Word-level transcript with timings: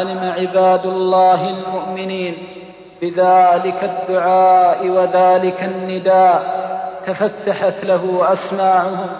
علم 0.00 0.32
عباد 0.38 0.86
الله 0.86 1.50
المؤمنين 1.50 2.36
بذلك 3.02 3.80
الدعاء 3.82 4.86
وذلك 4.86 5.62
النداء 5.62 6.60
تفتحت 7.06 7.84
له 7.84 8.32
أسماعهم 8.32 9.10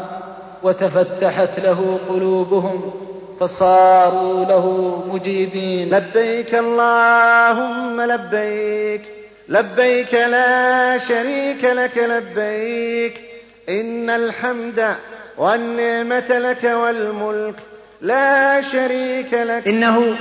وتفتحت 0.62 1.60
له 1.60 1.98
قلوبهم 2.08 2.92
فصاروا 3.40 4.44
له 4.44 4.96
مجيبين. 5.12 5.94
لبيك 5.94 6.54
اللهم 6.54 8.00
لبيك 8.00 9.02
لبيك 9.48 10.14
لا 10.14 10.98
شريك 10.98 11.64
لك 11.64 11.98
لبيك. 11.98 13.20
إن 13.68 14.10
الحمد 14.10 14.96
والنعمة 15.38 16.38
لك 16.38 16.64
والملك 16.64 17.54
لا 18.00 18.62
شريك 18.62 19.34
لك. 19.34 19.68
إنه 19.68 20.16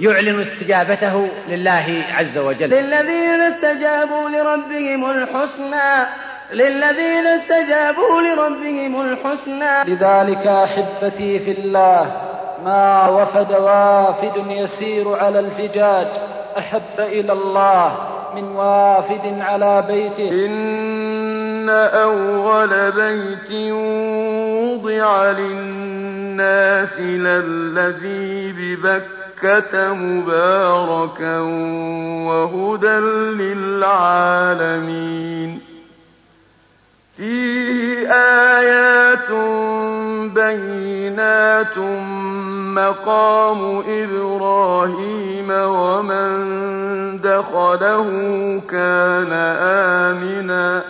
يعلن 0.00 0.40
استجابته 0.40 1.28
لله 1.48 2.04
عز 2.12 2.38
وجل. 2.38 2.70
للذين 2.70 3.40
استجابوا 3.40 4.28
لربهم 4.28 5.10
الحسنى 5.10 6.06
للذين 6.52 7.26
استجابوا 7.26 8.20
لربهم 8.20 9.00
الحسنى. 9.00 9.84
لذلك 9.94 10.46
أحبتي 10.46 11.38
في 11.38 11.50
الله 11.60 12.16
ما 12.64 13.08
وفد 13.08 13.52
وافد 13.52 14.46
يسير 14.46 15.16
على 15.16 15.40
الفجاج. 15.40 16.06
أحب 16.58 16.98
إلى 16.98 17.32
الله 17.32 17.98
من 18.34 18.44
وافد 18.44 19.38
على 19.40 19.84
بيته. 19.88 20.46
إن 20.46 21.68
أول 21.68 22.92
بيت 22.92 23.72
وضع 24.62 25.30
للناس 25.30 27.00
للذي 27.00 28.52
ببكة 28.52 29.19
مباركا 29.74 31.38
وهدى 32.28 32.98
للعالمين. 33.42 35.50
فيه 37.16 38.08
آيات 38.12 39.30
بينات 40.34 41.78
مقام 42.76 43.60
إبراهيم 43.88 45.50
ومن 45.50 46.30
دخله 47.20 48.08
كان 48.68 49.32
آمنا. 50.12 50.84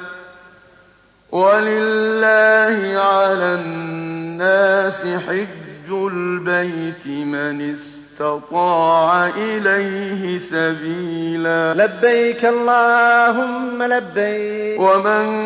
ولله 1.32 3.00
على 3.00 3.54
الناس 3.64 5.06
حج 5.06 5.88
البيت 5.90 7.06
من 7.06 7.70
استطاع 7.70 7.99
إليه 9.36 10.38
سبيلا. 10.38 11.74
لبيك 11.74 12.44
اللهم 12.44 13.82
لبيك. 13.82 14.80
ومن 14.80 15.40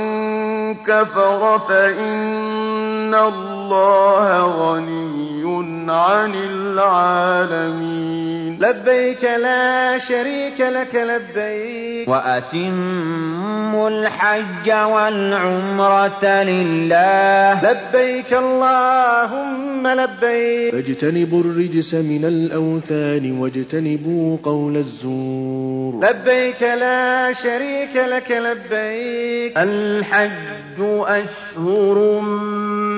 كفر 0.74 1.58
فإن 1.68 2.83
الله 3.14 4.44
غني 4.44 5.44
عن 5.90 6.34
العالمين 6.34 8.14
لبيك 8.60 9.24
لا 9.24 9.98
شريك 9.98 10.60
لك 10.60 10.94
لبيك 10.94 12.08
وأتموا 12.08 13.88
الحج 13.88 14.70
والعمرة 14.70 16.24
لله 16.24 17.70
لبيك 17.70 18.32
اللهم 18.32 19.86
لبيك 19.86 20.72
فاجتنبوا 20.74 21.40
الرجس 21.40 21.94
من 21.94 22.24
الأوثان 22.24 23.38
واجتنبوا 23.38 24.36
قول 24.42 24.76
الزور 24.76 26.04
لبيك 26.04 26.62
لا 26.62 27.32
شريك 27.32 27.96
لك 27.96 28.30
لبيك 28.30 29.58
الحج 29.58 30.80
أشهر 31.06 32.20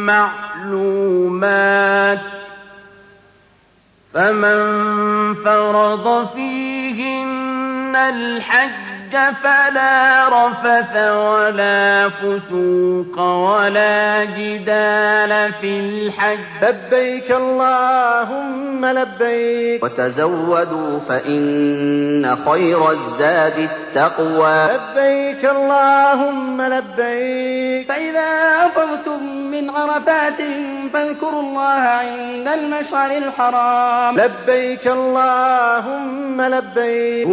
معلومات 0.07 1.67
فمن 4.15 4.61
فرض 5.45 6.29
فيهن 6.35 7.97
الحج 7.97 8.96
فلا 9.13 10.29
رفث 10.29 10.97
ولا 10.97 12.09
فسوق 12.09 13.19
ولا 13.19 14.25
جدال 14.25 15.53
في 15.61 15.81
الحج 15.81 16.39
لبيك 16.63 17.31
اللهم 17.31 18.87
لبيك 18.87 19.85
وتزودوا 19.85 20.99
فإن 21.09 22.37
خير 22.49 22.91
الزاد 22.91 23.59
التقوى 23.59 24.69
لبيك 24.75 25.45
اللهم 25.45 26.63
لبيك 26.63 27.89
فإذا 27.89 28.31
أفضتم 28.67 29.23
من 29.51 29.71
عرفات 29.71 30.41
فاذكروا 30.93 31.41
الله 31.41 31.83
عند 32.03 32.49
المشعر 32.49 33.11
الحرام 33.11 34.21
لبيك 34.21 34.87
اللهم 34.87 36.43
لبيك 36.43 37.27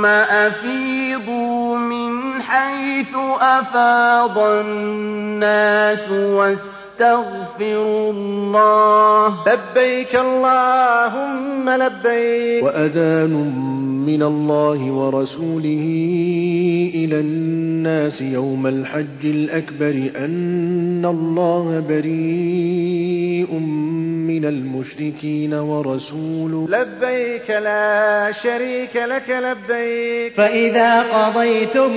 ثم 0.00 0.06
أفيضوا 0.06 1.76
من 1.76 2.42
حيث 2.42 3.14
أفاض 3.40 4.38
الناس 4.38 6.10
واستغفروا 6.10 8.12
الله. 8.12 9.34
لبيك 9.46 10.16
اللهم 10.16 11.70
لبيك. 11.70 12.64
وأذان 12.64 13.32
من 14.06 14.22
الله 14.22 14.90
ورسوله 14.90 15.86
إلى 16.94 17.20
الناس 17.20 18.20
يوم 18.20 18.66
الحج 18.66 19.24
الأكبر 19.24 20.10
أن 20.24 21.04
الله 21.04 21.84
بريء 21.88 23.54
من 24.26 24.44
المشركين 24.44 25.54
ورسوله. 25.54 26.68
لبيك 26.70 27.50
لا 27.50 28.32
شريك 28.32 28.96
لك 28.96 29.30
لبيك. 29.30 30.34
فإذا 30.34 31.02
قضيتم 31.02 31.90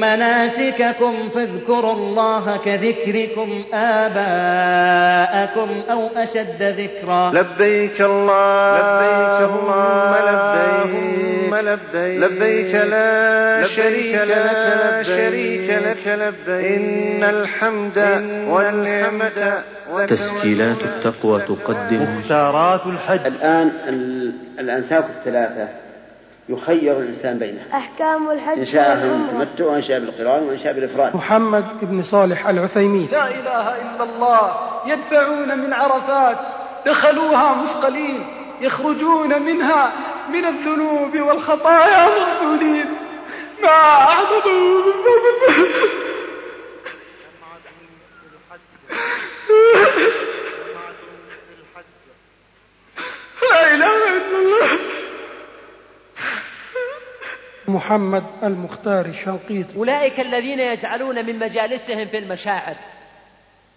مناسككم 0.00 1.14
فاذكروا 1.34 1.92
الله 1.92 2.56
كذكركم 2.56 3.48
آباءكم 3.74 5.68
أو 5.90 6.06
أشد 6.16 6.62
ذكرا. 6.62 7.30
لبيك 7.30 8.00
الله 8.00 8.76
لبيك 8.76 9.50
اللهم 9.50 10.14
لبيك 10.28 11.35
لبيك 11.54 12.22
لبيك 12.22 12.74
لا 12.74 13.64
شريك 13.66 14.14
لك 14.14 15.02
شريك 15.02 15.70
لك 15.70 16.06
لبيك. 16.06 16.66
إن 16.66 17.24
الحمد 17.24 17.98
والنعمة 18.48 19.62
تسجيلات 20.06 20.76
التقوى 20.82 21.40
تقدم. 21.40 22.02
مختارات 22.02 22.86
الحج. 22.86 23.26
الآن 23.26 23.70
الأنساك 24.58 25.04
الثلاثة. 25.04 25.68
يخير 26.48 27.00
الإنسان 27.00 27.38
بينها 27.38 27.64
أحكام 27.74 28.30
الحج 28.30 28.58
إن 28.58 28.64
شاء 28.64 28.96
بالتمتع 28.96 29.64
وإن 29.64 29.82
شاء 29.82 30.00
بالقران 30.00 30.42
وإن 30.42 30.58
شاء 30.58 30.72
بالإفراد. 30.72 31.16
محمد 31.16 31.64
بن 31.82 32.02
صالح 32.02 32.48
العثيمين. 32.48 33.08
لا 33.12 33.28
إله 33.28 33.74
إلا 33.74 34.02
الله. 34.02 34.50
يدفعون 34.86 35.58
من 35.58 35.72
عرفات. 35.72 36.36
دخلوها 36.86 37.54
مثقلين. 37.54 38.26
يخرجون 38.60 39.42
منها 39.42 39.92
من 40.28 40.44
الذنوب 40.44 41.16
والخطايا 41.16 42.06
مغسولين 42.06 42.86
ما 43.62 43.68
أعظموا 43.68 44.86
لا 53.42 53.74
إله 53.74 54.16
إلا 54.16 54.38
الله. 54.38 54.78
محمد 57.68 58.24
المختار 58.42 59.06
الشنقيطي. 59.06 59.76
أولئك 59.76 60.20
الذين 60.20 60.60
يجعلون 60.60 61.26
من 61.26 61.38
مجالسهم 61.38 62.06
في 62.06 62.18
المشاعر 62.18 62.74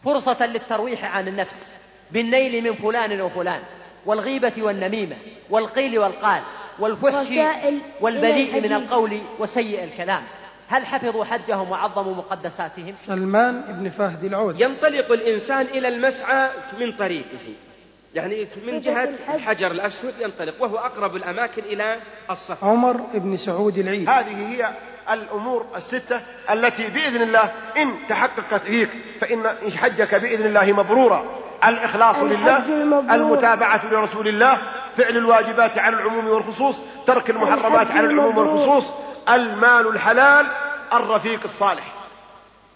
فرصة 0.06 0.46
للترويح 0.46 1.06
عن 1.06 1.28
النفس 1.28 1.76
بالنيل 2.12 2.64
من 2.64 2.74
فلان 2.76 3.22
وفلان. 3.22 3.62
والغيبة 4.06 4.54
والنميمة 4.58 5.16
والقيل 5.50 6.00
والقال 6.00 6.42
والفحش 6.80 7.28
والبذيء 8.02 8.62
من 8.62 8.74
القول 8.74 9.22
وسيء 9.40 9.84
الكلام. 9.84 10.24
هل 10.68 10.86
حفظوا 10.86 11.26
حجهم 11.26 11.72
وعظموا 11.72 12.16
مقدساتهم؟ 12.16 12.96
سلمان 13.06 13.62
بن 13.62 13.90
فهد 13.90 14.24
العود. 14.24 14.62
ينطلق 14.62 15.12
الإنسان 15.12 15.62
إلى 15.62 15.88
المسعى 15.88 16.50
من 16.80 16.92
طريقه. 16.92 17.54
يعني 18.16 18.48
من 18.68 18.82
جهة 18.82 19.10
الحجر 19.34 19.72
الأسود 19.72 20.14
ينطلق 20.20 20.54
وهو 20.60 20.78
أقرب 20.78 21.16
الأماكن 21.16 21.62
إلى 21.62 22.00
الصف 22.32 22.64
عمر 22.64 22.98
بن 23.14 23.38
سعود 23.38 23.78
العيد. 23.78 24.10
هذه 24.10 24.54
هي 24.54 24.74
الأمور 25.12 25.66
الستة 25.76 26.22
التي 26.52 26.88
بإذن 26.88 27.22
الله 27.22 27.52
إن 27.78 27.94
تحققت 28.10 28.62
فيك 28.62 28.90
فإن 29.22 29.44
حجك 29.78 30.16
بإذن 30.16 30.46
الله 30.46 30.74
مبرورا. 30.74 31.26
الإخلاص 31.68 32.18
لله 32.18 32.64
المتابعة 33.16 33.82
لرسول 33.92 34.28
الله 34.28 34.58
فعل 34.98 35.18
الواجبات 35.18 35.78
على 35.78 35.96
العموم 35.96 36.28
والخصوص 36.28 36.82
ترك 37.08 37.30
المحرمات 37.30 37.92
على 37.92 38.08
العموم 38.08 38.38
والخصوص 38.38 38.92
المال 39.30 39.88
الحلال 39.88 40.46
الرفيق 40.94 41.40
الصالح. 41.46 41.84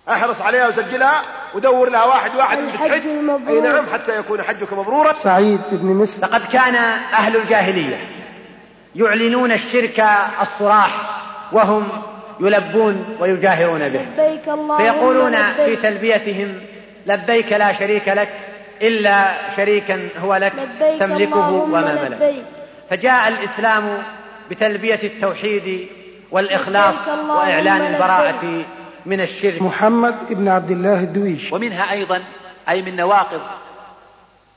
أحرص 0.10 0.42
عليها 0.42 0.68
وسجلها 0.68 1.22
ودور 1.56 1.90
لها 1.90 2.04
واحد 2.04 2.36
واحد 2.36 2.58
من 2.58 2.70
الحج 2.70 3.08
أي 3.48 3.62
نعم 3.62 3.86
حتى 3.94 4.18
يكون 4.20 4.42
حجك 4.42 4.74
مبرورا. 4.74 5.14
سعيد 5.14 5.62
بن 5.72 5.88
مسلم. 5.88 6.22
لقد 6.22 6.42
كان 6.52 6.76
أهل 7.14 7.36
الجاهلية 7.36 8.08
يعلنون 8.96 9.52
الشرك 9.52 10.06
الصراح 10.42 11.20
وهم 11.52 11.88
يلبون 12.40 13.18
ويجاهرون 13.20 13.90
به. 13.90 14.06
فيقولون 14.78 15.54
في 15.54 15.76
تلبيتهم 15.76 16.62
لبيك 17.06 17.54
لا 17.54 17.74
شريك 17.74 18.08
لك 18.08 18.30
إلا 18.81 19.34
شريكا 19.56 20.10
هو 20.18 20.36
لك 20.36 20.54
تملكه 21.00 21.50
وما 21.50 22.10
ملك. 22.10 22.44
فجاء 22.90 23.28
الإسلام 23.28 23.98
بتلبية 24.50 25.00
التوحيد 25.04 25.88
والإخلاص 26.31 26.96
وإعلان 27.30 27.94
البراءة 27.94 28.66
من 29.06 29.22
الشرك. 29.22 29.62
محمد 29.62 30.16
بن 30.30 30.48
عبد 30.48 30.72
الله 30.72 31.00
الدويش. 31.00 31.54
ومنها 31.54 31.92
أيضا 31.92 32.22
أي 32.70 32.81
من 32.81 32.96
نواقض 32.96 33.42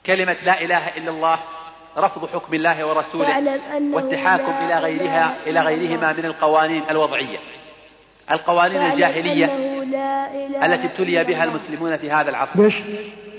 كلمة 0.07 0.37
لا 0.45 0.63
إله 0.63 0.89
إلا 0.97 1.11
الله 1.11 1.39
رفض 1.99 2.29
حكم 2.29 2.55
الله 2.55 2.87
ورسوله 2.87 3.61
والتحاكم 3.93 4.53
إلى 4.67 4.79
غيرها 4.79 5.35
إلى 5.47 5.61
غيرهما 5.61 6.13
من 6.13 6.25
القوانين 6.25 6.83
الوضعية. 6.91 7.39
القوانين 8.31 8.83
الجاهلية 8.83 9.45
التي 10.65 10.87
ابتلي 10.87 11.25
بها 11.25 11.45
المسلمون 11.45 11.97
في 11.97 12.11
هذا 12.11 12.31
العصر. 12.31 12.53
بشر. 12.55 12.85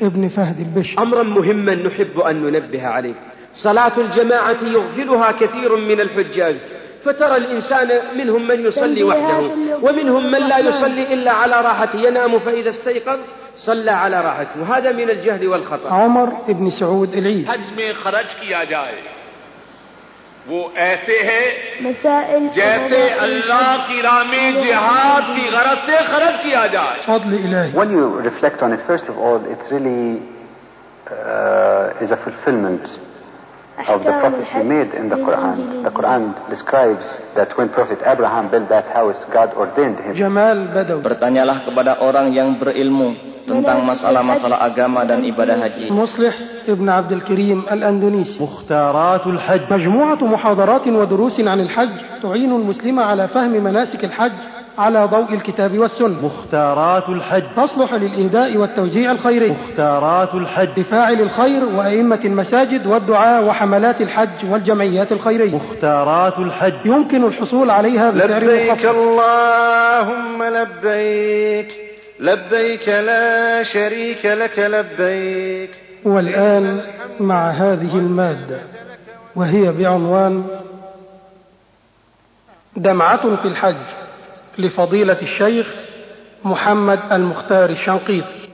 ابن 0.02 0.28
فهد 0.28 0.60
البشر 0.60 1.02
أمرا 1.02 1.22
مهما 1.22 1.75
نحب 1.75 2.20
أن 2.20 2.43
ننبه 2.43 2.87
عليه 2.87 3.14
صلاة 3.54 3.93
الجماعة 3.99 4.56
يغفلها 4.62 5.32
كثير 5.32 5.76
من 5.76 6.00
الحجاج 6.00 6.56
فترى 7.04 7.37
الإنسان 7.37 7.88
منهم 8.19 8.46
من 8.49 8.64
يصلي 8.64 9.02
وحده 9.02 9.50
ومنهم 9.82 10.31
من 10.31 10.38
لا 10.38 10.58
يصلي 10.58 11.14
إلا 11.14 11.31
على 11.31 11.60
راحته 11.60 12.00
ينام 12.00 12.38
فإذا 12.38 12.70
استيقظ 12.70 13.19
صلى 13.56 13.90
على 13.90 14.20
راحته 14.20 14.60
وهذا 14.60 14.93
من 14.93 15.10
الجهل 15.10 15.49
والخطأ 15.49 15.93
عمر 15.93 16.26
بن 16.49 16.70
سعود 16.70 17.14
العيد 17.16 17.49
حج 17.49 17.60
में 17.76 17.93
खर्च 17.94 18.37
किया 18.40 18.64
जाए 18.64 19.15
وہ 20.49 20.67
ایسے 20.81 21.17
ہیں 21.27 21.81
مسائل 21.83 22.47
جیسے 22.55 22.99
اللہ 23.23 23.85
کی 23.88 24.01
راہ 24.01 24.23
میں 24.29 24.51
جہاد 24.59 25.35
کی 25.35 25.49
غرض 25.53 25.85
سے 25.85 25.97
خرچ 26.11 26.41
کیا 26.44 26.65
جائے 26.75 27.01
فضل 27.05 27.33
الہی 27.39 27.75
when 27.79 27.91
you 27.97 28.05
reflect 28.27 28.63
on 28.67 28.77
it 28.77 28.85
first 28.91 29.11
of 29.13 29.17
all 29.17 29.49
it 29.55 29.67
really 29.71 30.21
uh, 31.11 32.03
is 32.05 32.11
a 32.11 32.19
fulfillment 32.23 32.97
of 33.85 34.03
the 34.03 34.13
prophecy 34.23 34.63
made 34.63 34.94
in 34.97 35.09
the 35.09 35.15
Quran. 35.15 35.83
The 35.83 35.91
Quran 35.91 36.50
describes 36.50 37.05
that 37.35 37.55
when 37.57 37.69
Prophet 37.69 38.00
Abraham 38.03 38.50
built 38.50 38.69
that 38.69 38.89
house, 38.89 39.19
God 39.31 39.53
ordained 39.53 40.01
him. 40.01 40.17
Bertanyalah 40.17 41.61
kepada 41.69 42.01
orang 42.01 42.33
yang 42.33 42.57
berilmu 42.57 43.37
tentang 43.47 43.79
masalah-masalah 43.88 44.59
agama 44.59 45.07
dan 45.07 45.23
ibadah 45.23 45.55
haji. 45.55 45.88
مصلح 45.91 46.33
ابن 46.67 46.89
عبد 46.89 47.11
الكريم 47.11 47.63
الأندونيسي 47.71 48.44
مختارات 48.44 49.27
الحج 49.27 49.61
مجموعة 49.71 50.21
محاضرات 50.23 50.88
ودروس 50.88 51.39
عن 51.39 51.59
الحج 51.59 51.89
تعين 52.23 52.51
المسلم 52.51 52.99
على 52.99 53.27
فهم 53.27 53.51
مناسك 53.63 54.05
الحج 54.05 54.31
على 54.77 55.05
ضوء 55.05 55.33
الكتاب 55.33 55.77
والسنة 55.77 56.21
مختارات 56.23 57.09
الحج 57.09 57.44
تصلح 57.55 57.94
للإهداء 57.94 58.57
والتوزيع 58.57 59.11
الخيري 59.11 59.50
مختارات 59.51 60.35
الحج 60.35 60.69
لفاعل 60.79 61.21
الخير 61.21 61.65
وأئمة 61.65 62.19
المساجد 62.25 62.88
والدعاء 62.88 63.43
وحملات 63.43 64.01
الحج 64.01 64.38
والجمعيات 64.51 65.11
الخيرية 65.11 65.55
مختارات 65.55 66.38
الحج 66.39 66.73
يمكن 66.85 67.23
الحصول 67.23 67.69
عليها 67.69 68.11
بسعر 68.11 68.43
لبيك 68.43 68.85
اللهم 68.85 70.43
لبيك 70.43 71.87
لبيك 72.19 72.89
لا 72.89 73.63
شريك 73.63 74.25
لك 74.25 74.59
لبيك. 74.59 75.71
والآن 76.03 76.81
مع 77.19 77.49
هذه 77.49 77.95
المادة 77.95 78.59
وهي 79.35 79.71
بعنوان 79.71 80.45
دمعة 82.75 83.35
في 83.35 83.47
الحج 83.47 83.75
لفضيلة 84.57 85.17
الشيخ 85.21 85.67
محمد 86.43 86.99
المختار 87.11 87.69
الشنقيطي. 87.69 88.47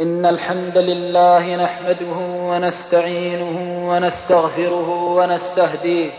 إن 0.00 0.26
الحمد 0.26 0.78
لله 0.78 1.56
نحمده 1.56 2.16
ونستعينه 2.50 3.88
ونستغفره 3.90 4.88
ونستهديه 5.04 6.10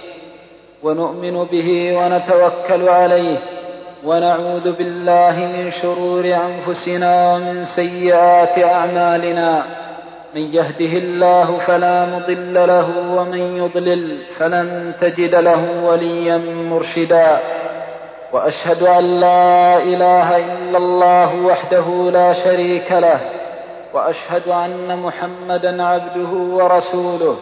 ونؤمن 0.84 1.44
به 1.44 1.94
ونتوكل 1.98 2.90
عليه. 2.90 3.57
ونعوذ 4.06 4.72
بالله 4.72 5.52
من 5.58 5.72
شرور 5.72 6.26
أنفسنا 6.26 7.34
ومن 7.34 7.64
سيئات 7.64 8.64
أعمالنا. 8.64 9.64
من 10.36 10.42
يهده 10.42 10.98
الله 10.98 11.58
فلا 11.58 12.06
مضل 12.06 12.54
له 12.54 12.90
ومن 13.12 13.58
يضلل 13.58 14.22
فلن 14.40 14.94
تجد 15.02 15.36
له 15.36 15.66
وليا 15.84 16.38
مرشدا. 16.72 17.40
وأشهد 18.34 18.84
أن 18.84 19.20
لا 19.20 19.78
إله 19.78 20.38
إلا 20.38 20.78
الله 20.78 21.46
وحده 21.46 22.12
لا 22.12 22.34
شريك 22.34 22.92
له. 22.92 23.20
وأشهد 23.94 24.48
أن 24.48 25.00
محمدا 25.00 25.84
عبده 25.84 26.30
ورسوله. 26.30 27.38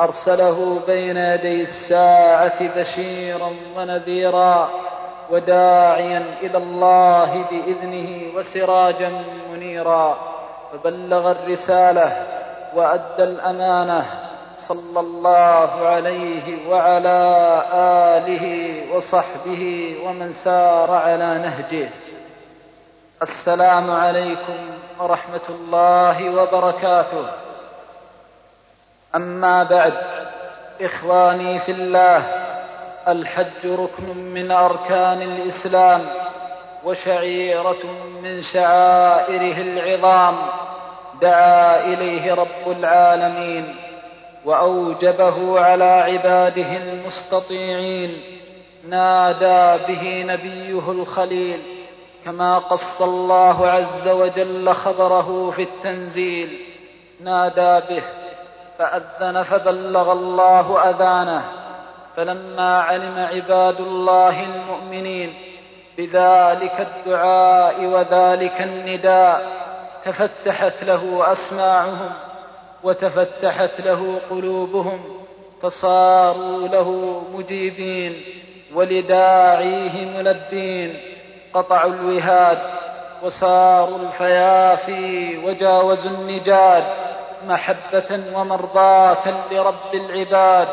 أرسله 0.00 0.78
بين 0.86 1.16
يدي 1.16 1.62
الساعة 1.62 2.60
بشيرا 2.76 3.50
ونذيرا. 3.76 4.68
وداعيا 5.30 6.24
إلى 6.42 6.58
الله 6.58 7.44
بإذنه 7.50 8.36
وسراجا 8.36 9.12
منيرا 9.52 10.18
فبلغ 10.72 11.30
الرسالة 11.30 12.26
وأدى 12.74 13.24
الأمانة 13.24 14.06
صلى 14.68 15.00
الله 15.00 15.88
عليه 15.88 16.68
وعلى 16.68 17.18
آله 18.16 18.46
وصحبه 18.94 19.96
ومن 20.04 20.32
سار 20.32 20.90
على 20.90 21.38
نهجه. 21.38 21.88
السلام 23.22 23.90
عليكم 23.90 24.58
ورحمة 25.00 25.46
الله 25.48 26.30
وبركاته. 26.30 27.26
أما 29.16 29.62
بعد 29.62 29.94
إخواني 30.80 31.58
في 31.58 31.72
الله 31.72 32.39
الحج 33.08 33.66
ركن 33.66 34.16
من 34.16 34.50
أركان 34.50 35.22
الإسلام 35.22 36.06
وشعيرة 36.84 37.84
من 38.22 38.42
شعائره 38.42 39.56
العظام 39.62 40.36
دعا 41.22 41.84
إليه 41.84 42.34
رب 42.34 42.66
العالمين 42.66 43.74
وأوجبه 44.44 45.60
على 45.60 45.84
عباده 45.84 46.76
المستطيعين 46.76 48.22
نادى 48.88 49.84
به 49.88 50.22
نبيه 50.22 50.90
الخليل 50.90 51.60
كما 52.24 52.58
قص 52.58 53.02
الله 53.02 53.66
عز 53.66 54.08
وجل 54.08 54.74
خبره 54.74 55.50
في 55.50 55.62
التنزيل. 55.62 56.58
نادى 57.20 57.86
به 57.94 58.02
فأذن 58.78 59.42
فبلغ 59.42 60.12
الله 60.12 60.90
أذانه. 60.90 61.59
فلما 62.16 62.80
علم 62.80 63.18
عباد 63.18 63.80
الله 63.80 64.44
المؤمنين 64.44 65.34
بذلك 65.98 66.86
الدعاء 66.88 67.84
وذلك 67.84 68.60
النداء 68.60 69.46
تفتحت 70.04 70.82
له 70.82 71.32
أسماعهم 71.32 72.10
وتفتحت 72.82 73.80
له 73.80 74.20
قلوبهم 74.30 75.00
فصاروا 75.62 76.68
له 76.68 77.22
مجيبين 77.34 78.22
ولداعيه 78.74 80.04
ملبين 80.16 81.00
قطعوا 81.54 81.92
الوهاد 81.92 82.58
وصاروا 83.22 83.98
الفيافي 83.98 85.38
وجاوزوا 85.44 86.10
النجاد 86.10 86.84
محبة 87.48 88.20
ومرضاة 88.34 89.34
لرب 89.52 89.94
العباد. 89.94 90.68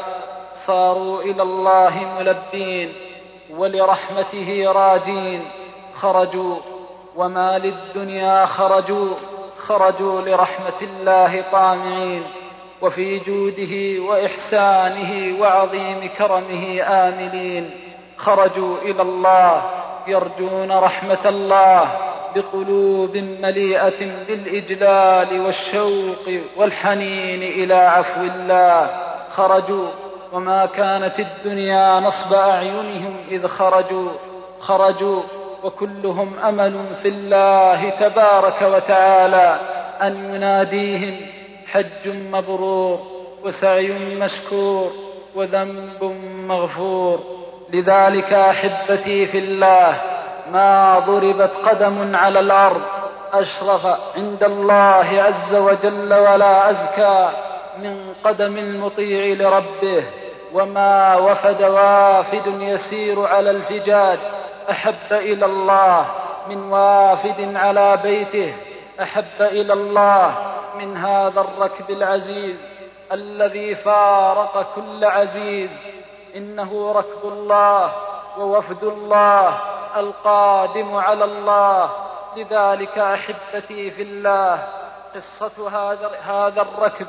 صاروا 0.68 1.22
إلى 1.22 1.42
الله 1.44 2.08
ملبين 2.20 2.94
ولرحمته 3.58 4.72
راجين. 4.72 5.48
خرجوا 5.96 6.56
وما 7.16 7.58
للدنيا 7.58 8.46
خرجوا 8.46 9.10
خرجوا 9.58 10.22
لرحمة 10.22 10.80
الله 10.82 11.44
طامعين. 11.52 12.24
وفي 12.82 13.20
جوده 13.20 14.04
وإحسانه 14.10 15.42
وعظيم 15.42 16.10
كرمه 16.18 16.82
آملين. 16.82 17.72
خرجوا 18.18 18.78
إلى 18.82 19.02
الله 19.02 19.62
يرجون 20.08 20.72
رحمة 20.72 21.26
الله 21.26 21.90
بقلوب 22.36 23.18
مليئة 23.18 24.00
بالإجلال 24.28 25.42
والشوق 25.46 26.42
والحنين 26.58 27.44
إلى 27.44 27.74
عفو 27.74 28.22
الله. 28.22 28.90
خرجوا 29.32 29.88
وما 30.34 30.66
كانت 30.66 31.20
الدنيا 31.20 32.00
نصب 32.00 32.34
أعينهم 32.34 33.16
إذ 33.32 33.48
خرجوا 33.48 34.10
خرجوا 34.60 35.22
وكلهم 35.64 36.40
أمل 36.40 36.86
في 37.02 37.10
الله 37.10 37.90
تبارك 37.90 38.62
وتعالى 38.62 39.60
أن 40.02 40.36
يناديهم 40.36 41.16
حج 41.68 42.08
مبرور 42.32 43.00
وسعي 43.44 44.16
مشكور 44.16 44.92
وذنب 45.36 46.04
مغفور. 46.48 47.20
لذلك 47.74 48.34
أحبتي 48.34 49.28
في 49.28 49.38
الله 49.38 50.02
ما 50.52 51.00
ضربت 51.00 51.52
قدم 51.66 52.16
على 52.16 52.40
الأرض 52.40 52.82
أشرف 53.34 53.86
عند 54.18 54.44
الله 54.44 55.22
عز 55.22 55.56
وجل 55.56 56.14
ولا 56.14 56.70
أزكى. 56.70 57.47
من 57.84 58.14
قدم 58.24 58.58
المطيع 58.58 59.48
لربه 59.48 60.04
وما 60.54 61.16
وفد 61.16 61.64
وافد 61.64 62.62
يسير 62.62 63.28
على 63.28 63.52
الفجاج. 63.52 64.20
أحب 64.70 65.12
إلى 65.12 65.46
الله 65.46 66.06
من 66.50 66.72
وافد 66.72 67.56
على 67.56 67.98
بيته. 67.98 68.54
أحب 69.02 69.42
إلى 69.42 69.74
الله 69.74 70.36
من 70.80 70.98
هذا 70.98 71.42
الركب 71.42 71.90
العزيز 71.90 72.60
الذي 73.12 73.76
فارق 73.76 74.68
كل 74.76 75.06
عزيز. 75.06 75.72
إنه 76.36 76.92
ركب 76.96 77.24
الله 77.24 77.92
ووفد 78.38 78.84
الله 78.84 79.60
القادم 79.98 80.96
على 80.96 81.26
الله. 81.26 81.90
لذلك 82.38 82.98
أحبتي 82.98 83.92
في 83.92 84.02
الله. 84.02 84.68
قصة 85.16 85.70
هذا, 85.70 86.12
هذا 86.24 86.62
الركب. 86.62 87.08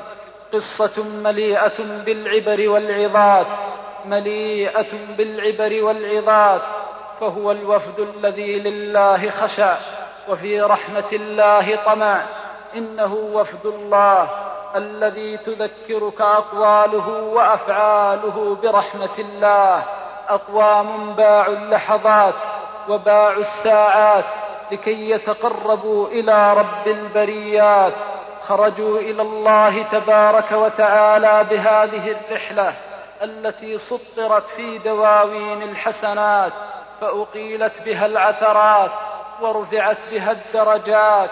قصة 0.53 1.03
مليئة 1.03 2.03
بالعبر 2.05 2.69
والعظات 2.69 3.47
مليئة 4.05 4.87
بالعبر 5.17 5.83
والعظات. 5.83 6.61
فهو 7.19 7.51
الوفد 7.51 7.99
الذي 7.99 8.59
لله 8.59 9.29
خشع 9.29 9.75
وفي 10.29 10.61
رحمة 10.61 11.09
الله 11.13 11.75
طمع. 11.85 12.21
إنه 12.75 13.13
وفد 13.13 13.65
الله 13.65 14.29
الذي 14.75 15.37
تذكرك 15.37 16.21
أقواله 16.21 17.09
وأفعاله 17.09 18.57
برحمة 18.63 19.17
الله. 19.19 19.83
أقوام 20.29 21.13
باعوا 21.13 21.55
اللحظات 21.55 22.33
وباعوا 22.89 23.41
الساعات 23.41 24.25
لكي 24.71 25.09
يتقربوا 25.09 26.07
إلى 26.07 26.53
رب 26.53 26.87
البريات. 26.87 27.93
خرجوا 28.49 28.99
إلى 28.99 29.21
الله 29.21 29.83
تبارك 29.83 30.51
وتعالى 30.51 31.45
بهذه 31.49 32.11
الرحلة 32.11 32.73
التي 33.23 33.77
سطرت 33.77 34.47
في 34.55 34.77
دواوين 34.77 35.63
الحسنات 35.63 36.51
فأقيلت 37.01 37.73
بها 37.85 38.05
العثرات 38.05 38.91
ورفعت 39.41 39.97
بها 40.11 40.31
الدرجات. 40.31 41.29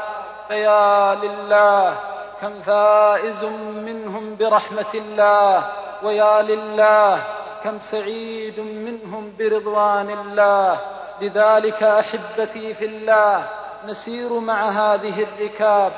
فيا 0.47 1.15
لله 1.15 1.95
كم 2.41 2.59
فائز 2.65 3.43
منهم 3.75 4.36
برحمة 4.39 4.93
الله. 4.95 5.65
ويا 6.03 6.41
لله 6.41 7.21
كم 7.63 7.79
سعيد 7.79 8.59
منهم 8.59 9.33
برضوان 9.39 10.09
الله. 10.09 10.79
لذلك 11.21 11.83
أحبتي 11.83 12.74
في 12.74 12.86
الله 12.86 13.43
نسير 13.88 14.39
مع 14.39 14.69
هذه 14.69 15.25
الركاب. 15.27 15.91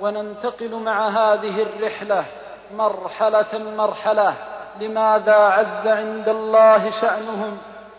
وننتقل 0.00 0.74
مع 0.74 1.08
هذه 1.08 1.62
الرحلة 1.62 2.24
مرحلة 2.74 3.58
مرحلة. 3.76 4.34
لماذا 4.80 5.36
عز 5.36 5.86
عند 5.86 6.28
الله 6.28 6.90
شأنهم 7.00 7.58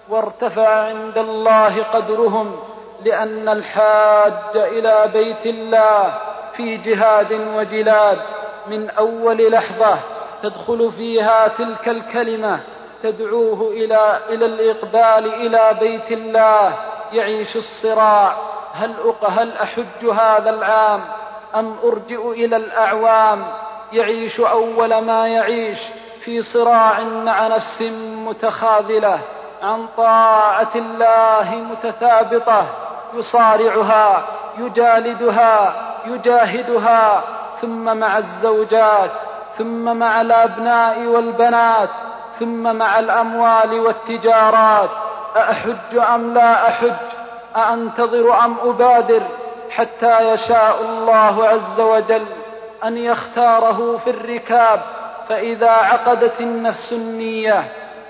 وارتفع 0.09 0.69
عند 0.69 1.17
الله 1.17 1.83
قدرهم؟ 1.83 2.59
لأن 3.05 3.49
الحاج 3.49 4.55
إلى 4.55 5.09
بيت 5.13 5.45
الله 5.45 6.13
في 6.53 6.77
جهاد 6.77 7.33
وجلاد 7.55 8.19
من 8.67 8.89
أول 8.89 9.51
لحظة 9.51 9.99
تدخل 10.43 10.91
فيها 10.91 11.47
تلك 11.47 11.87
الكلمة 11.87 12.59
تدعوه 13.03 13.71
إلى 13.71 14.19
إلى 14.29 14.45
الإقبال 14.45 15.33
إلى 15.33 15.77
بيت 15.79 16.11
الله 16.11 16.73
يعيش 17.13 17.55
الصراع. 17.55 18.35
هل 18.73 18.93
هل 19.27 19.57
أحج 19.57 20.05
هذا 20.05 20.49
العام؟ 20.49 21.01
أم 21.55 21.75
أرجئ 21.83 22.31
إلى 22.31 22.55
الأعوام؟ 22.55 23.43
يعيش 23.93 24.39
أول 24.39 24.97
ما 24.97 25.27
يعيش 25.27 25.79
في 26.21 26.41
صراع 26.41 26.99
مع 26.99 27.47
نفس 27.47 27.81
متخاذلة 28.27 29.19
عن 29.63 29.87
طاعة 29.97 30.71
الله 30.75 31.55
متثابطة. 31.71 32.65
يصارعها 33.13 34.23
يجالدها 34.57 35.73
يجاهدها 36.05 37.23
ثم 37.61 37.97
مع 37.97 38.17
الزوجات 38.17 39.11
ثم 39.57 39.97
مع 39.97 40.21
الأبناء 40.21 41.05
والبنات 41.05 41.89
ثم 42.39 42.75
مع 42.75 42.99
الأموال 42.99 43.79
والتجارات. 43.79 44.89
أأحج 45.35 45.97
أم 46.15 46.33
لا 46.33 46.67
أحج؟ 46.67 46.93
أأنتظر 47.55 48.45
أم 48.45 48.55
أبادر؟ 48.63 49.23
حتى 49.69 50.33
يشاء 50.33 50.81
الله 50.81 51.47
عز 51.47 51.79
وجل 51.79 52.25
أن 52.83 52.97
يختاره 52.97 53.97
في 53.97 54.09
الركاب 54.09 54.81
فإذا 55.29 55.69
عقدت 55.69 56.41
النفس 56.41 56.93
النية 56.93 57.63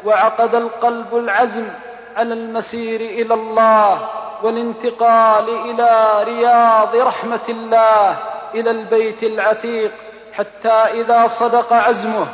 وعقد 0.05 0.55
القلب 0.55 1.17
العزم 1.17 1.67
على 2.17 2.33
المسير 2.33 2.99
إلى 2.99 3.33
الله 3.33 4.07
والانتقال 4.43 5.49
إلى 5.49 6.23
رياض 6.23 6.95
رحمة 6.95 7.47
الله 7.49 8.17
إلى 8.55 8.71
البيت 8.71 9.23
العتيق 9.23 9.91
حتى 10.33 10.69
إذا 10.69 11.27
صدق 11.27 11.73
عزمه 11.73 12.27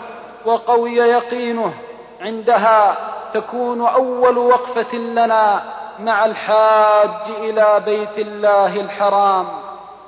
وقوي 0.46 0.96
يقينه 0.96 1.74
عندها 2.22 2.98
تكون 3.34 3.88
أول 3.88 4.38
وقفة 4.38 4.98
لنا 4.98 5.64
مع 6.00 6.26
الحاج 6.26 7.30
إلى 7.40 7.82
بيت 7.86 8.18
الله 8.18 8.76
الحرام. 8.82 9.48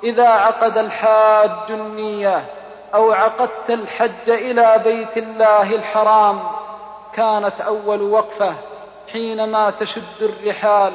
إذا 0.04 0.28
عقد 0.28 0.78
الحاج 0.78 1.50
النية 1.70 2.44
أو 2.94 3.12
عقدت 3.12 3.70
الحج 3.70 4.28
إلى 4.30 4.80
بيت 4.84 5.16
الله 5.16 5.74
الحرام 5.74 6.40
كانت 7.14 7.60
أول 7.60 8.02
وقفة 8.02 8.54
حينما 9.12 9.70
تشد 9.70 10.22
الرحال 10.22 10.92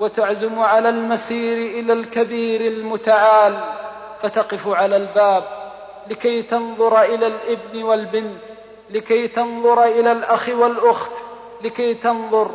وتعزم 0.00 0.58
على 0.58 0.88
المسير 0.88 1.80
إلى 1.80 1.92
الكبير 1.92 2.60
المتعال 2.60 3.60
فتقف 4.22 4.68
على 4.68 4.96
الباب 4.96 5.44
لكي 6.10 6.42
تنظر 6.42 7.02
إلى 7.02 7.26
الابن 7.26 7.82
والبنت 7.82 8.38
لكي 8.90 9.28
تنظر 9.28 9.84
إلى 9.84 10.12
الأخ 10.12 10.48
والأخت 10.48 11.12
لكي 11.64 11.94
تنظر 11.94 12.50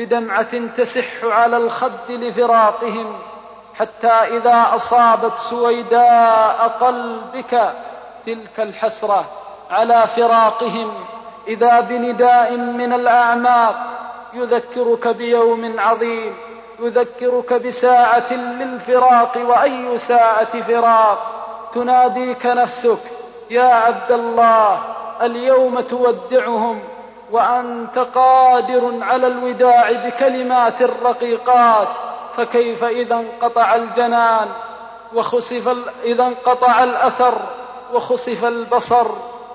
بدمعة 0.00 0.66
تسح 0.76 1.24
على 1.24 1.56
الخد 1.56 2.10
لفراقهم 2.10 3.18
حتى 3.74 4.08
إذا 4.08 4.70
أصابت 4.74 5.32
سويداء 5.50 6.76
قلبك 6.80 7.72
تلك 8.26 8.60
الحسرة 8.60 9.24
على 9.70 10.04
فراقهم. 10.16 10.94
إذا 11.48 11.80
بنداء 11.80 12.56
من 12.56 12.92
الأعماق 12.92 13.76
يذكرك 14.32 15.08
بيوم 15.08 15.74
عظيم 15.78 16.34
يذكرك 16.80 17.52
بساعة 17.52 18.32
للفراق 18.32 19.38
وأي 19.46 19.98
ساعة 19.98 20.62
فراق. 20.62 21.18
تناديك 21.74 22.46
نفسك 22.46 22.98
يا 23.50 23.74
عبد 23.74 24.12
الله 24.12 24.80
اليوم 25.22 25.80
تودعهم 25.80 26.82
وأنت 27.32 27.98
قادر 27.98 28.98
على 29.02 29.26
الوداع 29.26 29.92
بكلمات 29.92 30.82
رقيقات 30.82 31.88
فكيف 32.36 32.84
إذا 32.84 33.14
انقطع 33.14 33.74
الجنان؟ 33.74 34.48
وخسف 35.14 35.76
إذا 36.04 36.26
انقطع 36.26 36.84
الأثر 36.84 37.38
وخسف 37.92 38.44
البصر 38.44 39.06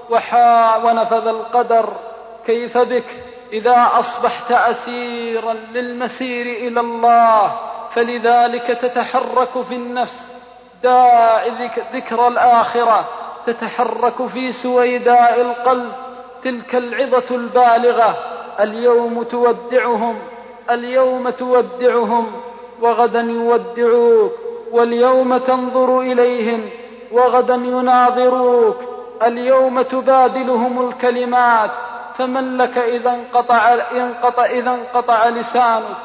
وحا 0.10 0.77
ونفذ 0.77 1.27
القدر. 1.27 1.94
كيف 2.46 2.77
بك؟ 2.77 3.05
إذا 3.53 3.91
أصبحت 3.94 4.51
أسيرا 4.51 5.53
للمسير 5.53 6.67
إلى 6.67 6.79
الله 6.79 7.55
فلذلك 7.94 8.67
تتحرك 8.67 9.62
في 9.70 9.75
النفس. 9.75 10.32
داعي 10.84 11.70
ذكر 11.94 12.27
الآخرة 12.27 13.05
تتحرك 13.46 14.27
في 14.27 14.51
سويداء 14.51 15.41
القلب. 15.41 16.04
تلك 16.45 16.75
العظة 16.75 17.35
البالغة 17.35 18.17
اليوم 18.59 19.23
تودعهم 19.23 20.15
اليوم 20.71 21.29
تودعهم 21.29 22.31
وغدا 22.81 23.21
يودعوك 23.21 24.31
واليوم 24.71 25.37
تنظر 25.37 26.01
إليهم 26.01 26.69
وغدا 27.11 27.55
يناظروك 27.55 28.77
اليوم 29.23 29.81
تبادلهم 29.81 30.89
الكلمات 30.89 31.71
فمن 32.17 32.57
لك 32.57 32.77
إذا 32.77 33.09
انقطع, 33.09 33.73
انقطع, 33.91 34.45
إذا 34.45 34.71
انقطع 34.71 35.29
لسانك 35.29 35.97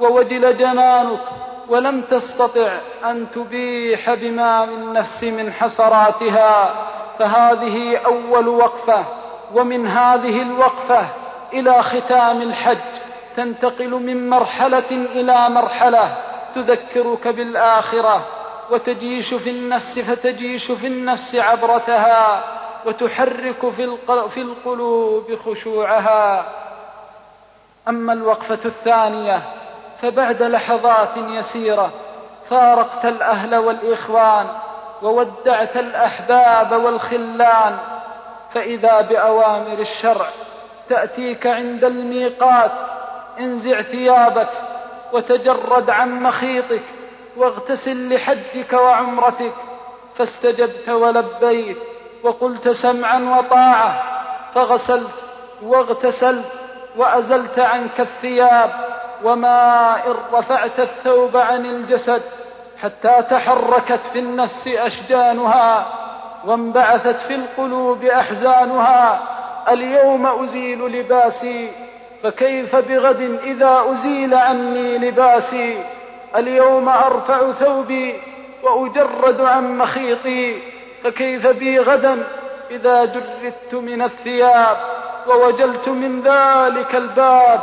ووجل 0.00 0.56
جنانك 0.56 1.20
ولم 1.68 2.00
تستطع 2.02 2.78
أن 3.04 3.26
تبيح 3.34 4.14
بما 4.14 4.66
من 4.66 4.82
النفس 4.82 5.24
من 5.24 5.52
حسراتها 5.52 6.74
فهذه 7.18 7.96
أول 7.96 8.48
وقفة. 8.48 9.23
ومن 9.54 9.86
هذه 9.86 10.42
الوقفة 10.42 11.06
إلى 11.52 11.82
ختام 11.82 12.42
الحج 12.42 12.78
تنتقل 13.36 13.90
من 13.90 14.30
مرحلة 14.30 14.90
إلى 14.90 15.48
مرحلة 15.48 16.16
تذكرك 16.54 17.28
بالآخرة 17.28 18.24
وتجيش 18.70 19.34
في 19.34 19.50
النفس 19.50 19.98
فتجيش 19.98 20.70
في 20.72 20.86
النفس 20.86 21.34
عبرتها 21.34 22.44
وتحرك 22.86 23.70
في 24.30 24.40
القلوب 24.40 25.34
خشوعها. 25.46 26.44
أما 27.88 28.12
الوقفة 28.12 28.58
الثانية 28.64 29.42
فبعد 30.02 30.42
لحظات 30.42 31.16
يسيرة 31.16 31.90
فارقت 32.50 33.04
الأهل 33.04 33.56
والإخوان 33.56 34.46
وودعت 35.02 35.76
الأحباب 35.76 36.72
والخلان 36.84 37.78
فإذا 38.54 39.00
بأوامر 39.00 39.78
الشرع 39.78 40.26
تأتيك 40.88 41.46
عند 41.46 41.84
الميقات 41.84 42.72
انزع 43.40 43.82
ثيابك 43.82 44.48
وتجرد 45.12 45.90
عن 45.90 46.22
مخيطك 46.22 46.82
واغتسل 47.36 48.14
لحجك 48.14 48.72
وعمرتك 48.72 49.54
فاستجبت 50.16 50.88
ولبيت 50.88 51.76
وقلت 52.22 52.68
سمعا 52.68 53.38
وطاعة 53.38 54.02
فغسلت 54.54 55.14
واغتسلت 55.62 56.44
وأزلت 56.96 57.58
عنك 57.58 58.00
الثياب 58.00 58.70
وما 59.24 59.96
إن 60.06 60.14
رفعت 60.32 60.80
الثوب 60.80 61.36
عن 61.36 61.66
الجسد 61.66 62.22
حتى 62.82 63.22
تحركت 63.30 64.00
في 64.12 64.18
النفس 64.18 64.68
أشجانها. 64.68 65.86
وانبعثت 66.46 67.20
في 67.28 67.34
القلوب 67.34 68.04
أحزانها 68.04 69.22
اليوم 69.68 70.26
أزيل 70.26 70.78
لباسي 70.86 71.70
فكيف 72.22 72.76
بغد 72.76 73.38
إذا 73.44 73.84
أزيل 73.92 74.34
عني 74.34 74.98
لباسي؟ 74.98 75.84
اليوم 76.36 76.88
أرفع 76.88 77.52
ثوبي 77.52 78.20
وأجرد 78.62 79.40
عن 79.40 79.78
مخيطي 79.78 80.58
فكيف 81.02 81.46
بي 81.46 81.78
غدا 81.78 82.24
إذا 82.70 83.04
جردت 83.04 83.74
من 83.74 84.02
الثياب؟ 84.02 84.76
ووجلت 85.26 85.88
من 85.88 86.22
ذلك 86.22 86.94
الباب 86.94 87.60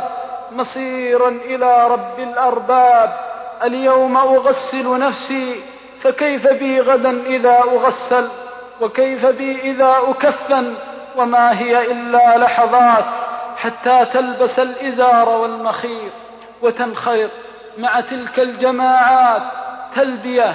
مصيرا 0.52 1.28
إلى 1.28 1.86
رب 1.86 2.18
الأرباب. 2.18 3.16
اليوم 3.64 4.16
أغسل 4.16 4.98
نفسي 4.98 5.60
فكيف 6.02 6.48
بي 6.48 6.80
غدا 6.80 7.22
إذا 7.26 7.58
أغسل؟ 7.58 8.28
وكيف 8.80 9.26
بي 9.26 9.60
إذا 9.60 9.96
أكفن 10.08 10.74
وما 11.16 11.58
هي 11.58 11.92
إلا 11.92 12.38
لحظات 12.38 13.04
حتى 13.56 14.04
تلبس 14.04 14.58
الإزار 14.58 15.28
والمخيط 15.28 16.12
وتنخرط 16.62 17.30
مع 17.78 18.00
تلك 18.00 18.38
الجماعات 18.40 19.42
تلبية 19.94 20.54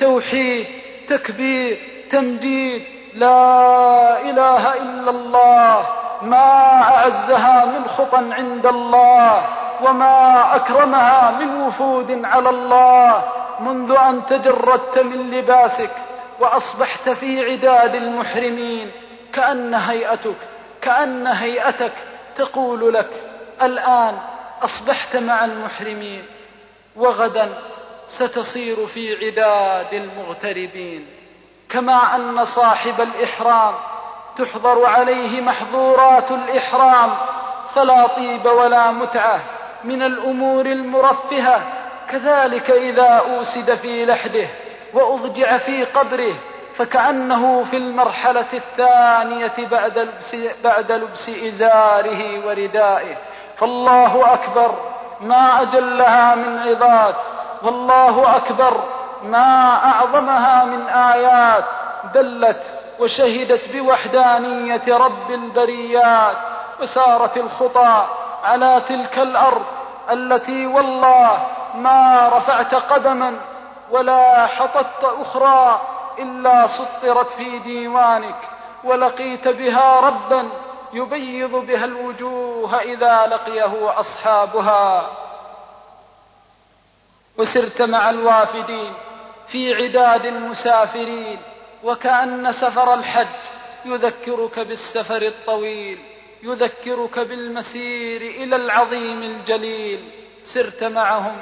توحيد 0.00 0.66
تكبير 1.08 1.78
تمجيد 2.10 2.82
لا 3.14 4.20
إله 4.20 4.74
إلا 4.74 5.10
الله 5.10 5.86
ما 6.22 6.82
أعزها 6.82 7.64
من 7.64 7.88
خطى 7.88 8.16
عند 8.16 8.66
الله 8.66 9.42
وما 9.82 10.46
أكرمها 10.56 11.30
من 11.30 11.60
وفود 11.60 12.24
على 12.24 12.50
الله 12.50 13.22
منذ 13.60 13.96
أن 14.08 14.26
تجردت 14.26 14.98
من 14.98 15.30
لباسك. 15.30 15.90
وأصبحت 16.40 17.08
في 17.08 17.52
عداد 17.52 17.94
المحرمين. 17.94 18.90
كأن 19.32 19.74
هيئتك 19.74 20.36
كأن 20.82 21.26
هيئتك 21.26 21.92
تقول 22.36 22.94
لك 22.94 23.10
الآن 23.62 24.18
أصبحت 24.62 25.16
مع 25.16 25.44
المحرمين. 25.44 26.24
وغدا 26.96 27.48
ستصير 28.08 28.86
في 28.86 29.26
عداد 29.26 29.94
المغتربين. 29.94 31.06
كما 31.68 32.16
أن 32.16 32.44
صاحب 32.44 33.00
الإحرام 33.00 33.74
تحضر 34.38 34.86
عليه 34.86 35.40
محظورات 35.40 36.30
الإحرام. 36.30 37.14
فلا 37.74 38.06
طيب 38.06 38.46
ولا 38.46 38.90
متعة 38.90 39.40
من 39.84 40.02
الأمور 40.02 40.66
المرفهة. 40.66 41.62
كذلك 42.10 42.70
إذا 42.70 43.08
أوسد 43.08 43.74
في 43.74 44.06
لحده. 44.06 44.48
وأضجع 44.96 45.58
في 45.58 45.84
قبره 45.84 46.34
فكأنه 46.76 47.64
في 47.64 47.76
المرحلة 47.76 48.46
الثانية 48.52 49.68
بعد 49.70 49.98
لبس, 49.98 50.36
بعد 50.64 50.92
لبس 50.92 51.28
إزاره 51.28 52.46
وردائه. 52.46 53.16
فالله 53.56 54.34
أكبر 54.34 54.74
ما 55.20 55.62
أجلها 55.62 56.34
من 56.34 56.58
عظات. 56.58 57.14
والله 57.62 58.36
أكبر 58.36 58.80
ما 59.22 59.74
أعظمها 59.84 60.64
من 60.64 60.88
آيات. 60.88 61.64
دلت 62.14 62.62
وشهدت 62.98 63.76
بوحدانية 63.76 64.82
رب 64.88 65.30
البريات. 65.30 66.36
وسارت 66.80 67.36
الخطى 67.36 68.06
على 68.44 68.82
تلك 68.88 69.18
الأرض 69.18 69.62
التي 70.10 70.66
والله 70.66 71.38
ما 71.74 72.28
رفعت 72.32 72.74
قدما. 72.74 73.34
ولا 73.90 74.46
حطت 74.46 75.04
أخرى 75.04 75.80
إلا 76.18 76.66
سطرت 76.66 77.30
في 77.30 77.58
ديوانك 77.58 78.48
ولقيت 78.84 79.48
بها 79.48 80.00
ربا 80.00 80.48
يبيض 80.92 81.50
بها 81.54 81.84
الوجوه 81.84 82.80
إذا 82.80 83.26
لقيه 83.26 84.00
أصحابها. 84.00 85.10
وسرت 87.38 87.82
مع 87.82 88.10
الوافدين 88.10 88.92
في 89.48 89.74
عداد 89.74 90.26
المسافرين 90.26 91.38
وكأن 91.84 92.52
سفر 92.52 92.94
الحج 92.94 93.26
يذكرك 93.84 94.58
بالسفر 94.58 95.22
الطويل 95.22 95.98
يذكرك 96.42 97.18
بالمسير 97.18 98.20
إلى 98.20 98.56
العظيم 98.56 99.22
الجليل. 99.22 100.10
سرت 100.44 100.84
معهم 100.84 101.36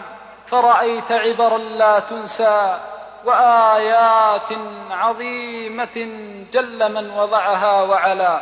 فرأيت 0.47 1.13
عبرا 1.13 1.59
لا 1.59 1.99
تنسى 1.99 2.79
وآيات 3.25 4.53
عظيمة 4.91 6.09
جل 6.53 6.93
من 6.93 7.11
وضعها 7.11 7.83
وعلا. 7.83 8.41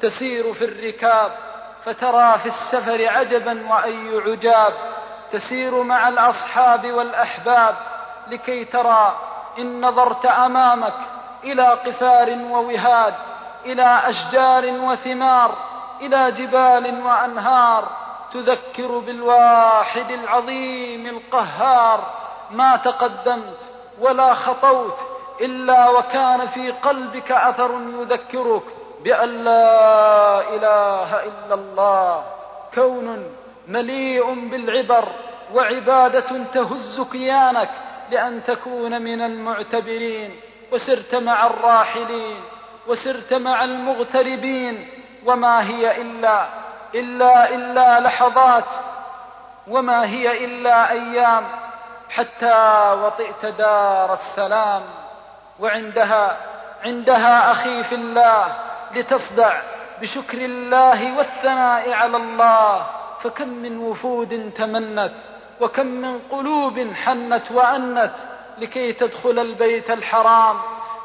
تسير 0.00 0.54
في 0.54 0.64
الركاب 0.64 1.30
فترى 1.84 2.38
في 2.38 2.46
السفر 2.46 3.08
عجبا 3.08 3.72
وأي 3.72 4.22
عجاب. 4.26 4.72
تسير 5.32 5.82
مع 5.82 6.08
الأصحاب 6.08 6.92
والأحباب 6.92 7.74
لكي 8.30 8.64
ترى 8.64 9.16
إن 9.58 9.80
نظرت 9.80 10.26
أمامك 10.26 10.94
إلى 11.44 11.68
قفار 11.68 12.30
ووهاد 12.30 13.14
إلى 13.66 14.00
أشجار 14.04 14.66
وثمار 14.66 15.54
إلى 16.00 16.32
جبال 16.32 17.02
وأنهار. 17.04 18.07
تذكر 18.32 18.98
بالواحد 18.98 20.10
العظيم 20.10 21.06
القهار 21.06 22.06
ما 22.50 22.76
تقدمت 22.76 23.58
ولا 24.00 24.34
خطوت 24.34 24.96
إلا 25.40 25.90
وكان 25.90 26.46
في 26.46 26.70
قلبك 26.70 27.32
أثر 27.32 27.80
يذكرك 28.00 28.62
بأن 29.04 29.44
لا 29.44 30.40
إله 30.40 31.24
إلا 31.24 31.54
الله 31.54 32.24
كون 32.74 33.26
مليء 33.68 34.48
بالعبر 34.50 35.08
وعبادة 35.54 36.44
تهز 36.54 37.00
كيانك 37.12 37.70
لأن 38.10 38.44
تكون 38.44 39.02
من 39.02 39.20
المعتبرين 39.20 40.40
وسرت 40.72 41.14
مع 41.14 41.46
الراحلين 41.46 42.40
وسرت 42.86 43.34
مع 43.34 43.64
المغتربين 43.64 44.88
وما 45.26 45.68
هي 45.70 46.00
إلا 46.02 46.46
إلا 46.94 47.54
إلا 47.54 48.00
لحظات 48.00 48.64
وما 49.68 50.06
هي 50.06 50.44
إلا 50.44 50.90
أيام 50.90 51.44
حتى 52.10 52.92
وطئت 53.02 53.46
دار 53.46 54.12
السلام. 54.12 54.82
وعندها 55.60 56.36
عندها 56.84 57.52
أخي 57.52 57.84
في 57.84 57.94
الله 57.94 58.56
لتصدع 58.94 59.52
بشكر 60.00 60.38
الله 60.38 61.16
والثناء 61.16 61.92
على 61.92 62.16
الله. 62.16 62.86
فكم 63.22 63.48
من 63.48 63.78
وفود 63.78 64.52
تمنت 64.56 65.12
وكم 65.60 65.86
من 65.86 66.20
قلوب 66.30 66.92
حنت 67.04 67.50
وأنت 67.50 68.12
لكي 68.58 68.92
تدخل 68.92 69.38
البيت 69.38 69.90
الحرام. 69.90 70.56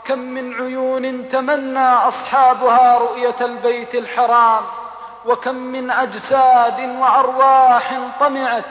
كم 0.05 0.19
من 0.19 0.53
عيون 0.53 1.29
تمنى 1.29 1.93
أصحابها 1.93 2.97
رؤية 2.97 3.35
البيت 3.41 3.95
الحرام. 3.95 4.63
وكم 5.25 5.55
من 5.55 5.91
أجساد 5.91 6.79
وأرواح 6.99 7.99
طمعت 8.19 8.65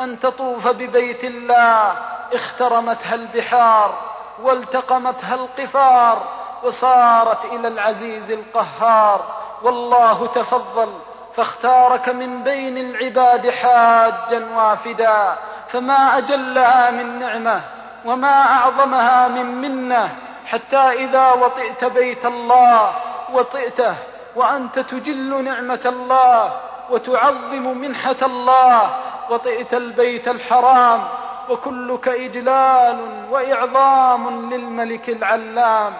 أن 0.00 0.20
تطوف 0.20 0.68
ببيت 0.68 1.24
الله 1.24 1.92
اخترمتها 2.32 3.14
البحار 3.14 3.94
والتقمتها 4.42 5.34
القفار 5.34 6.22
وصارت 6.62 7.44
إلى 7.44 7.68
العزيز 7.68 8.30
القهار. 8.30 9.24
والله 9.62 10.26
تفضل 10.26 10.92
فاختارك 11.36 12.08
من 12.08 12.42
بين 12.42 12.78
العباد 12.78 13.50
حاجا 13.50 14.48
وافدا 14.56 15.36
فما 15.68 16.18
أجلها 16.18 16.90
من 16.90 17.18
نعمة 17.18 17.60
وما 18.04 18.42
أعظمها 18.42 19.28
من 19.28 19.46
منة 19.60 20.16
حتى 20.46 20.76
إذا 20.76 21.32
وطئت 21.32 21.84
بيت 21.84 22.26
الله 22.26 22.92
وطئته 23.32 23.94
وأنت 24.38 24.78
تجل 24.78 25.44
نعمة 25.44 25.80
الله 25.86 26.52
وتعظم 26.90 27.78
منحة 27.78 28.16
الله 28.22 28.96
وطئت 29.30 29.74
البيت 29.74 30.28
الحرام 30.28 31.04
وكلك 31.50 32.08
إجلال 32.08 32.98
وإعظام 33.30 34.54
للملك 34.54 35.08
العلام. 35.08 35.92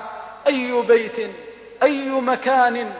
أي 0.46 0.82
بيت 0.82 1.30
أي 1.82 2.10
مكان 2.10 2.90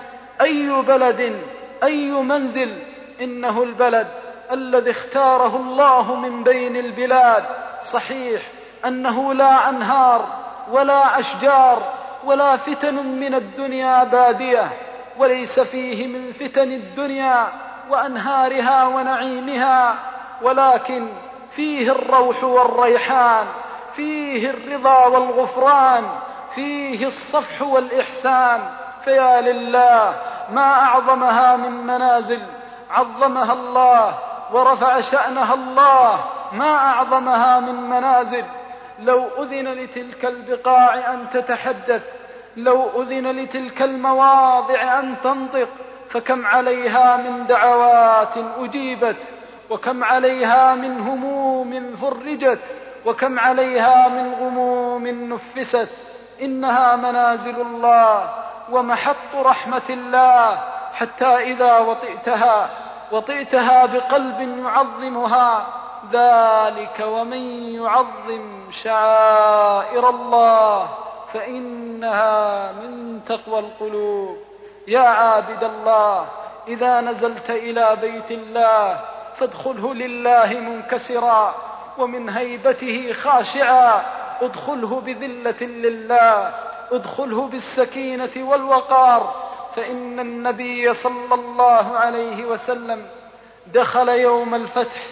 أي 0.41 0.83
بلد 0.83 1.41
أي 1.83 2.11
منزل. 2.11 2.79
إنه 3.21 3.63
البلد 3.63 4.09
الذي 4.53 4.91
اختاره 4.91 5.57
الله 5.57 6.15
من 6.15 6.45
بين 6.45 6.77
البلاد. 6.77 7.45
صحيح 7.93 8.43
أنه 8.87 9.35
لا 9.35 9.69
أنهار 9.69 10.27
ولا 10.71 11.19
أشجار 11.19 11.83
ولا 12.25 12.57
فتن 12.57 12.95
من 12.95 13.35
الدنيا 13.35 14.05
بادية. 14.05 14.88
وليس 15.19 15.61
فيه 15.61 16.07
من 16.07 16.33
فتن 16.33 16.73
الدنيا 16.73 17.49
وأنهارها 17.91 18.87
ونعيمها 18.87 19.95
ولكن 20.43 21.09
فيه 21.57 21.93
الروح 21.93 22.45
والريحان 22.45 23.47
فيه 23.97 24.51
الرضا 24.51 25.07
والغفران 25.07 26.05
فيه 26.55 27.07
الصفح 27.07 27.63
والإحسان. 27.63 28.61
فيا 29.05 29.41
لله 29.41 30.15
ما 30.51 30.73
أعظمها 30.73 31.57
من 31.57 31.73
منازل 31.73 32.41
عظمها 32.91 33.53
الله 33.53 34.19
ورفع 34.53 35.01
شأنها 35.01 35.55
الله 35.55 36.25
ما 36.53 36.77
أعظمها 36.77 37.61
من 37.61 37.75
منازل. 37.75 38.45
لو 38.99 39.29
أذن 39.39 39.69
لتلك 39.69 40.25
البقاع 40.25 40.95
أن 40.95 41.27
تتحدث 41.33 42.03
لو 42.59 43.03
أذن 43.03 43.31
لتلك 43.31 43.83
المواضع 43.83 44.99
أن 44.99 45.15
تنطق 45.25 45.69
فكم 46.11 46.47
عليها 46.47 47.17
من 47.17 47.47
دعوات 47.47 48.35
أجيبت 48.59 49.17
وكم 49.71 50.05
عليها 50.05 50.75
من 50.75 51.01
هموم 51.01 51.97
فرجت 51.97 52.59
وكم 53.07 53.39
عليها 53.39 54.09
من 54.09 54.35
غموم 54.35 55.07
نفست. 55.07 55.89
إنها 56.43 56.97
منازل 56.97 57.61
الله 57.61 58.31
ومحط 58.71 59.35
رحمة 59.37 59.89
الله 59.91 60.59
حتى 60.93 61.53
إذا 61.53 61.79
وطئتها 61.79 62.71
وطئتها 63.13 63.87
بقلب 63.87 64.41
يعظمها. 64.41 65.67
ذلك 66.13 67.05
ومن 67.07 67.73
يعظم 67.75 68.71
شعائر 68.83 70.09
الله. 70.09 70.89
فإنها 71.33 72.73
من 72.73 73.21
تقوى 73.27 73.59
القلوب. 73.59 74.37
يا 74.87 75.01
عابد 75.01 75.65
الله 75.65 76.27
إذا 76.69 77.01
نزلت 77.01 77.51
إلى 77.51 77.97
بيت 78.01 78.31
الله 78.31 79.01
فادخله 79.39 79.95
لله 79.95 80.61
منكسرا 80.61 81.55
ومن 81.99 82.29
هيبته 82.29 83.13
خاشعا. 83.13 84.03
ادخله 84.43 85.01
بذلة 85.01 85.63
لله 85.63 86.55
ادخله 86.93 87.47
بالسكينة 87.47 88.31
والوقار. 88.37 89.35
فإن 89.77 90.21
النبي 90.21 90.95
صلى 90.95 91.35
الله 91.35 91.97
عليه 91.97 92.45
وسلم 92.45 93.07
دخل 93.75 94.09
يوم 94.09 94.55
الفتح 94.55 95.03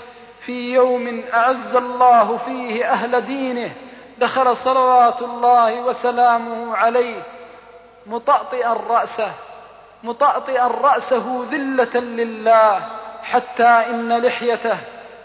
في 0.40 0.74
يوم 0.74 1.24
أعز 1.34 1.74
الله 1.74 2.36
فيه 2.36 2.90
أهل 2.92 3.20
دينه. 3.20 3.70
دخل 4.18 4.56
صلوات 4.56 5.22
الله 5.22 5.80
وسلامه 5.80 6.76
عليه 6.76 7.22
مطأطئا 8.06 8.72
رأسه 8.88 9.32
مطأطئا 10.02 10.66
رأسه 10.66 11.46
ذلة 11.50 12.00
لله 12.00 12.80
حتى 13.22 13.64
إن 13.64 14.12
لحيته 14.12 14.76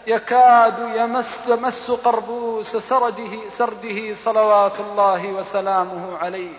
يكاد 0.06 0.78
يمس 0.78 1.44
يمس 1.48 1.90
قربوس 1.90 2.76
سرجه 2.76 3.48
سرجه 3.48 4.14
صلوات 4.14 4.80
الله 4.80 5.26
وسلامه 5.26 6.18
عليه. 6.18 6.52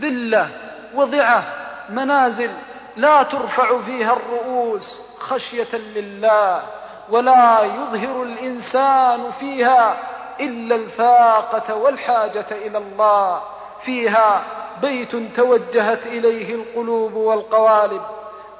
ذلة 0.00 0.48
وضعة 0.94 1.42
منازل 1.88 2.50
لا 2.96 3.22
ترفع 3.22 3.78
فيها 3.80 4.12
الرؤوس 4.12 5.00
خشية 5.18 5.74
لله 5.74 6.62
ولا 7.10 7.62
يظهر 7.62 8.22
الإنسان 8.22 9.30
فيها 9.40 9.96
إلا 10.40 10.74
الفاقة 10.74 11.74
والحاجة 11.74 12.46
إلى 12.50 12.78
الله. 12.78 13.40
فيها 13.82 14.42
بيت 14.80 15.16
توجهت 15.36 16.06
إليه 16.06 16.54
القلوب 16.54 17.14
والقوالب 17.14 18.02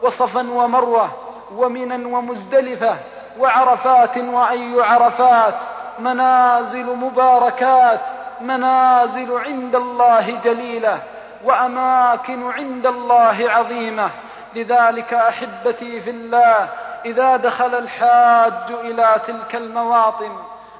وصفا 0.03 0.51
ومروة 0.51 1.09
ومنا 1.57 2.17
ومزدلفة 2.19 2.97
وعرفات 3.39 4.19
وأي 4.19 4.83
عرفات 4.83 5.55
منازل 5.99 6.97
مباركات 6.97 8.01
منازل 8.41 9.39
عند 9.39 9.77
الله 9.77 10.41
جليلة 10.45 11.03
وأماكن 11.45 12.51
عند 12.51 12.87
الله 12.87 13.51
عظيمة. 13.51 14.11
لذلك 14.55 15.15
أحبتي 15.15 16.01
في 16.01 16.11
الله 16.11 16.69
إذا 17.05 17.37
دخل 17.37 17.75
الحاج 17.75 18.73
إلى 18.85 19.21
تلك 19.27 19.57
المواطن 19.57 20.33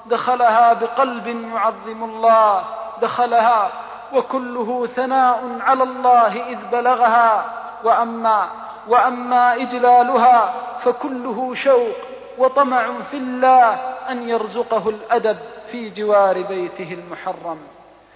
دخلها 0.09 0.73
بقلب 0.73 1.27
يعظم 1.27 2.05
الله 2.05 2.65
دخلها 3.03 3.71
وكله 4.13 4.89
ثناء 4.97 5.59
على 5.61 5.83
الله 5.83 6.49
إذ 6.49 6.59
بلغها. 6.73 7.45
وأما 7.85 8.49
وأما 8.89 9.55
إجلالها 9.55 10.53
فكله 10.81 11.55
شوق 11.55 11.97
وطمع 12.39 12.87
في 13.11 13.17
الله 13.17 13.73
أن 14.11 14.29
يرزقه 14.29 14.89
الأدب 14.89 15.37
في 15.71 15.91
جوار 15.91 16.43
بيته 16.43 16.93
المحرم. 16.93 17.59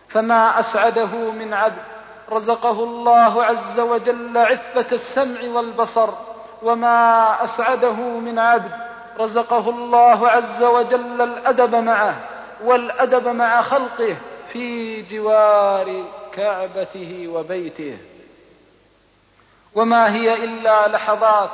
فما 0.08 0.60
أسعده 0.60 1.30
من 1.30 1.54
عبد 1.54 1.82
رزقه 2.32 2.84
الله 2.84 3.44
عز 3.44 3.80
وجل 3.80 4.38
عفة 4.38 4.86
السمع 4.92 5.40
والبصر. 5.54 6.10
وما 6.62 7.36
أسعده 7.44 7.92
من 7.92 8.38
عبد 8.38 8.89
رزقه 9.18 9.70
الله 9.70 10.28
عز 10.28 10.62
وجل 10.62 11.22
الأدب 11.22 11.74
معه 11.74 12.14
والأدب 12.64 13.28
مع 13.28 13.62
خلقه 13.62 14.16
في 14.52 15.02
جوار 15.02 16.04
كعبته 16.32 17.28
وبيته. 17.28 17.98
وما 19.74 20.14
هي 20.14 20.44
إلا 20.44 20.88
لحظات 20.88 21.50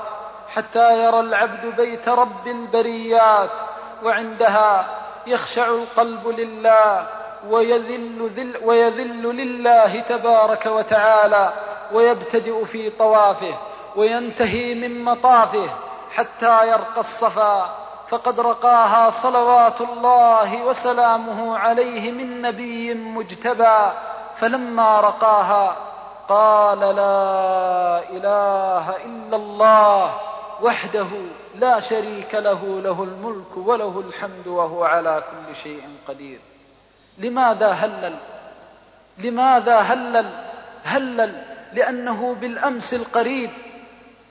حتى 0.49 1.05
يرى 1.05 1.21
العبد 1.21 1.77
بيت 1.77 2.09
رب 2.09 2.47
البريات 2.47 3.51
وعندها 4.05 4.87
يخشع 5.27 5.67
القلب 5.67 6.29
لله 6.29 7.07
ويذل, 7.49 8.31
ذل 8.37 8.57
ويذل 8.65 9.23
لله 9.37 10.01
تبارك 10.01 10.67
وتعالى 10.67 11.53
ويبتدئ 11.93 12.65
في 12.65 12.91
طوافه 12.91 13.55
وينتهي 13.97 14.75
من 14.75 15.05
مطافه 15.05 15.71
حتى 16.17 16.69
يرقى 16.69 17.01
الصفا 17.01 17.87
فقد 18.09 18.41
رقاها 18.41 19.11
صلوات 19.23 19.81
الله 19.81 20.65
وسلامه 20.65 21.59
عليه 21.59 22.13
من 22.13 22.43
نبي 22.43 22.95
مجتبى 22.95 23.93
فلما 24.39 25.01
رقاها 25.01 25.77
قال 26.29 26.79
لا 26.79 28.03
إله 28.11 28.97
إلا 28.97 29.37
الله 29.37 30.15
وحده 30.63 31.07
لا 31.55 31.81
شريك 31.81 32.35
له 32.35 32.81
له 32.81 33.03
الملك 33.03 33.57
وله 33.57 34.05
الحمد 34.09 34.47
وهو 34.47 34.85
على 34.85 35.23
كل 35.31 35.57
شيء 35.63 35.83
قدير. 36.09 36.41
لماذا 37.19 37.71
هلل؟ 37.71 38.15
لماذا 39.19 39.79
هلل؟ 39.79 40.45
هلل 40.85 41.43
لأنه 41.73 42.35
بالأمس 42.41 42.95
القريب 42.95 43.51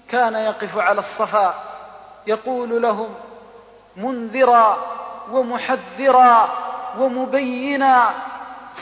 كان 0.09 0.35
يقف 0.35 0.77
على 0.77 0.99
الصفا. 0.99 1.74
يقول 2.27 2.81
لهم 2.81 3.09
منذرا 3.97 4.77
ومحذرا 5.31 6.49
ومبينا 6.99 8.09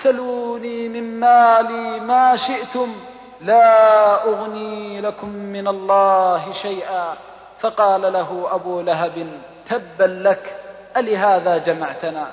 سلوني 0.03 0.89
من 0.89 1.19
مالي 1.19 1.99
ما 1.99 2.35
شئتم 2.35 2.95
لا 3.41 4.23
أغني 4.23 5.01
لكم 5.01 5.29
من 5.29 5.67
الله 5.67 6.53
شيئا. 6.53 7.13
فقال 7.59 8.13
له 8.13 8.47
أبو 8.51 8.81
لهب 8.81 9.27
تبا 9.69 10.03
لك 10.29 10.55
ألهذا 10.97 11.57
جمعتنا؟ 11.57 12.27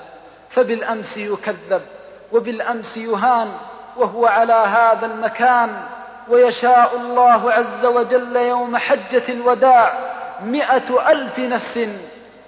فبالأمس 0.49 1.17
يكذب 1.17 1.81
وبالأمس 2.31 2.97
يهان 2.97 3.51
وهو 3.97 4.25
على 4.25 4.53
هذا 4.53 5.05
المكان 5.05 5.69
ويشاء 6.29 6.95
الله 6.95 7.51
عز 7.51 7.85
وجل 7.85 8.35
يوم 8.35 8.77
حجة 8.77 9.23
الوداع. 9.29 9.93
مئة 10.43 11.11
ألف 11.11 11.39
نفس 11.39 11.79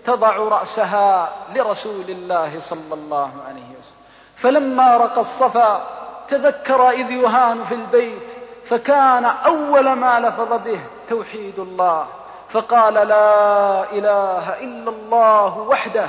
تضع 0.06 0.36
رأسها 0.36 1.30
لرسول 1.56 2.10
الله 2.10 2.60
صلى 2.60 2.94
الله 2.94 3.32
عليه 3.48 3.70
وسلم. 3.80 4.04
فلما 4.36 4.98
رقى 4.98 5.22
الصفا 5.22 5.82
تذكر 6.30 6.90
إذ 6.90 7.12
يهان 7.12 7.64
في 7.64 7.76
البيت 7.76 8.28
فكان 8.70 9.26
أول 9.26 9.94
ما 9.94 10.20
لفظ 10.20 10.54
به 10.64 10.80
توحيد 11.10 11.60
الله. 11.60 12.06
فقال 12.50 12.94
لا 12.94 13.84
إله 13.92 14.60
إلا 14.60 14.90
الله 14.90 15.58
وحده 15.58 16.08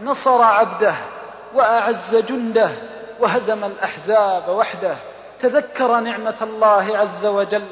نصر 0.00 0.42
عبده 0.42 0.94
وأعز 1.54 2.16
جنده 2.16 2.70
وهزم 3.20 3.64
الأحزاب 3.64 4.48
وحده. 4.48 4.96
تذكر 5.42 6.00
نعمة 6.00 6.34
الله 6.42 6.98
عز 6.98 7.26
وجل 7.26 7.66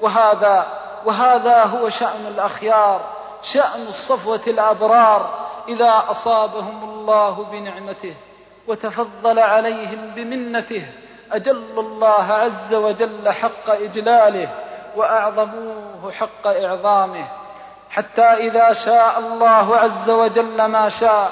وهذا 0.00 0.66
وهذا 1.06 1.64
هو 1.64 1.88
شأن 1.88 2.26
الأخيار 2.26 3.00
شأن 3.42 3.86
الصفوة 3.88 4.42
الأبرار 4.46 5.46
إذا 5.68 6.04
أصابهم 6.08 6.84
الله 6.84 7.46
بنعمته 7.52 8.14
وتفضل 8.68 9.38
عليهم 9.38 10.10
بمنته 10.16 10.82
أجل 11.32 11.78
الله 11.78 12.32
عز 12.32 12.74
وجل 12.74 13.30
حق 13.30 13.70
إجلاله 13.70 14.48
وأعظموه 14.96 16.12
حق 16.12 16.46
إعظامه. 16.46 17.26
حتى 17.90 18.22
إذا 18.22 18.72
شاء 18.72 19.18
الله 19.18 19.76
عز 19.76 20.10
وجل 20.10 20.64
ما 20.64 20.88
شاء 20.88 21.30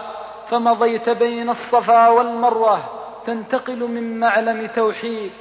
فمضيت 0.50 1.08
بين 1.08 1.50
الصفا 1.50 2.08
والمروة 2.08 2.78
تنتقل 3.26 3.78
من 3.78 4.20
معلم 4.20 4.66
توحيد 4.66 5.32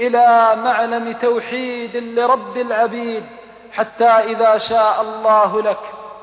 إلى 0.00 0.56
معلم 0.64 1.12
توحيد 1.12 1.96
لرب 1.96 2.56
العبيد. 2.56 3.39
حتى 3.72 4.04
إذا 4.04 4.58
شاء 4.58 5.00
الله 5.02 5.62
لك 5.62 5.78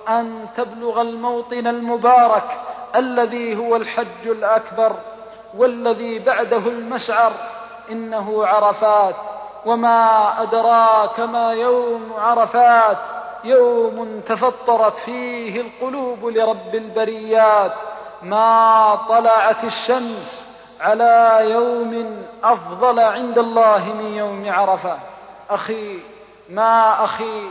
أن 0.10 0.46
تبلغ 0.56 1.02
الموطن 1.02 1.68
المبارك 1.68 2.60
الذي 2.96 3.58
هو 3.58 3.76
الحج 3.76 4.26
الأكبر 4.26 4.96
والذي 5.58 6.20
بعده 6.20 6.58
المشعر 6.58 7.32
إنه 7.92 8.46
عرفات. 8.46 9.16
وما 9.66 10.34
أدراك 10.42 11.20
ما 11.20 11.54
يوم 11.54 12.14
عرفات؟ 12.18 12.98
يوم 13.44 14.22
تفطرت 14.26 14.98
فيه 14.98 15.62
القلوب 15.62 16.26
لرب 16.26 16.76
البريات. 16.76 17.72
ما 18.22 18.96
طلعت 19.10 19.64
الشمس 19.64 20.44
على 20.82 21.40
يوم 21.42 22.22
أفضل 22.44 23.00
عند 23.00 23.38
الله 23.38 23.94
من 23.94 24.14
يوم 24.14 24.52
عرفة. 24.52 24.98
أخي 25.50 26.00
ما 26.50 27.04
أخي 27.04 27.42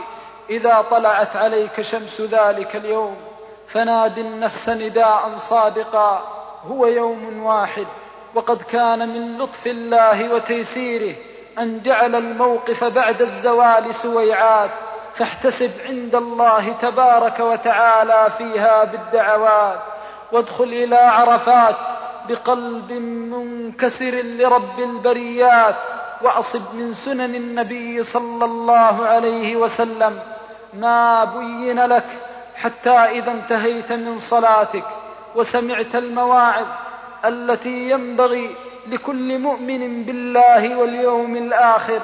إذا 0.49 0.85
طلعت 0.91 1.35
عليك 1.35 1.81
شمس 1.81 2.21
ذلك 2.21 2.75
اليوم 2.75 3.15
فناد 3.67 4.17
النفس 4.17 4.69
نداء 4.69 5.31
صادقا 5.37 6.23
هو 6.67 6.85
يوم 6.85 7.43
واحد 7.45 7.87
وقد 8.35 8.61
كان 8.61 9.09
من 9.09 9.37
لطف 9.37 9.67
الله 9.67 10.33
وتيسيره 10.33 11.15
أن 11.59 11.81
جعل 11.81 12.15
الموقف 12.15 12.83
بعد 12.83 13.21
الزوال 13.21 13.95
سويعات 13.95 14.69
فاحتسب 15.15 15.71
عند 15.85 16.15
الله 16.15 16.73
تبارك 16.81 17.39
وتعالى 17.39 18.27
فيها 18.37 18.83
بالدعوات 18.83 19.79
وادخل 20.31 20.63
إلى 20.63 20.95
عرفات 20.95 21.75
بقلب 22.29 22.91
منكسر 22.91 24.11
لرب 24.23 24.79
البريات 24.79 25.75
وأصب 26.21 26.75
من 26.75 26.93
سنن 26.93 27.35
النبي 27.35 28.03
صلى 28.03 28.45
الله 28.45 29.05
عليه 29.07 29.55
وسلم 29.55 30.19
ما 30.73 31.23
بين 31.25 31.85
لك 31.85 32.05
حتى 32.55 32.89
إذا 32.89 33.31
انتهيت 33.31 33.91
من 33.91 34.17
صلاتك 34.17 34.83
وسمعت 35.35 35.95
المواعظ 35.95 36.65
التي 37.25 37.89
ينبغي 37.89 38.55
لكل 38.87 39.39
مؤمن 39.39 40.03
بالله 40.03 40.75
واليوم 40.77 41.35
الآخر 41.35 42.01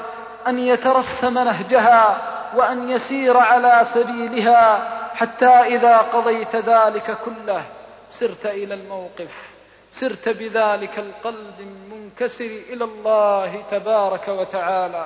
أن 0.47 0.59
يترسم 0.59 1.33
نهجها 1.33 2.17
وأن 2.55 2.89
يسير 2.89 3.37
على 3.37 3.85
سبيلها 3.93 4.89
حتى 5.15 5.45
إذا 5.45 5.97
قضيت 5.97 6.55
ذلك 6.55 7.17
كله 7.25 7.63
سرت 8.09 8.45
إلى 8.45 8.73
الموقف. 8.73 9.52
سرت 9.99 10.29
بذلك 10.29 10.99
القلب 10.99 11.53
المنكسر 11.59 12.51
إلى 12.69 12.83
الله 12.83 13.63
تبارك 13.71 14.27
وتعالى. 14.27 15.05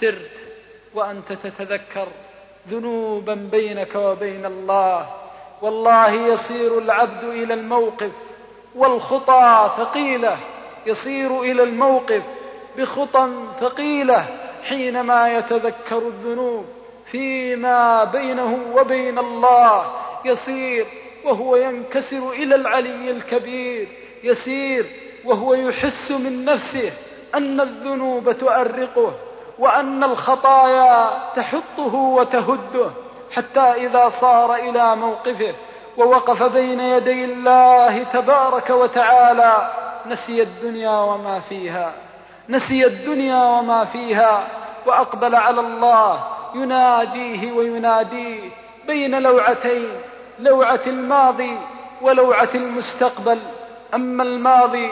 سرت 0.00 0.30
وأنت 0.94 1.32
تتذكر 1.32 2.08
ذنوبا 2.68 3.34
بينك 3.34 3.94
وبين 3.94 4.46
الله. 4.46 5.06
والله 5.62 6.12
يصير 6.12 6.78
العبد 6.78 7.24
إلى 7.24 7.54
الموقف 7.54 8.12
والخطى 8.74 9.70
ثقيلة. 9.78 10.38
يصير 10.86 11.42
إلى 11.42 11.62
الموقف 11.62 12.22
بخطى 12.78 13.28
ثقيلة 13.60 14.26
حينما 14.64 15.38
يتذكر 15.38 15.98
الذنوب 15.98 16.64
فيما 17.10 18.04
بينه 18.04 18.58
وبين 18.74 19.18
الله. 19.18 19.92
يصير 20.24 20.86
وهو 21.24 21.56
ينكسر 21.56 22.30
إلى 22.30 22.54
العلي 22.54 23.10
الكبير. 23.10 23.88
يسير 24.26 24.86
وهو 25.24 25.54
يحس 25.54 26.10
من 26.10 26.44
نفسه 26.44 26.92
أن 27.34 27.60
الذنوب 27.60 28.32
تؤرقه 28.32 29.12
وأن 29.58 30.04
الخطايا 30.04 31.10
تحطه 31.36 31.94
وتهده 31.94 32.90
حتى 33.32 33.60
إذا 33.60 34.08
صار 34.08 34.54
إلى 34.54 34.96
موقفه 34.96 35.54
ووقف 35.96 36.42
بين 36.42 36.80
يدي 36.80 37.24
الله 37.24 38.02
تبارك 38.02 38.70
وتعالى 38.70 39.70
نسي 40.06 40.42
الدنيا 40.42 40.90
وما 40.98 41.40
فيها 41.40 41.92
نسي 42.48 42.86
الدنيا 42.86 43.44
وما 43.44 43.84
فيها 43.84 44.46
وأقبل 44.86 45.34
على 45.34 45.60
الله 45.60 46.24
يناجيه 46.54 47.52
ويناديه 47.52 48.40
بين 48.86 49.22
لوعتين 49.22 49.88
لوعة 50.38 50.80
الماضي 50.86 51.58
ولوعة 52.02 52.48
المستقبل. 52.54 53.38
أما 53.94 54.22
الماضي 54.22 54.90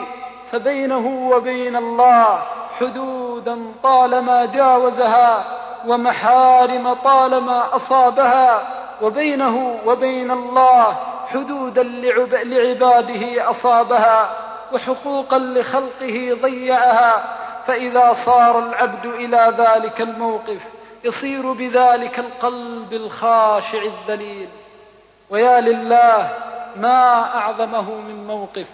فبينه 0.51 1.29
وبين 1.31 1.75
الله 1.75 2.41
حدودا 2.79 3.57
طالما 3.83 4.45
جاوزها 4.45 5.45
ومحارم 5.87 6.93
طالما 6.93 7.75
أصابها 7.75 8.67
وبينه 9.01 9.79
وبين 9.85 10.31
الله 10.31 10.97
حدودا 11.33 11.83
لعباده 12.43 13.49
أصابها 13.49 14.29
وحقوقا 14.73 15.37
لخلقه 15.37 16.37
ضيعها 16.41 17.23
فإذا 17.67 18.13
صار 18.13 18.59
العبد 18.59 19.05
إلى 19.05 19.53
ذلك 19.57 20.01
الموقف 20.01 20.61
يصير 21.03 21.53
بذلك 21.53 22.19
القلب 22.19 22.93
الخاشع 22.93 23.81
الذليل. 23.81 24.47
ويا 25.29 25.61
لله 25.61 26.33
ما 26.75 27.35
أعظمه 27.37 27.91
من 27.91 28.27
موقف 28.27 28.67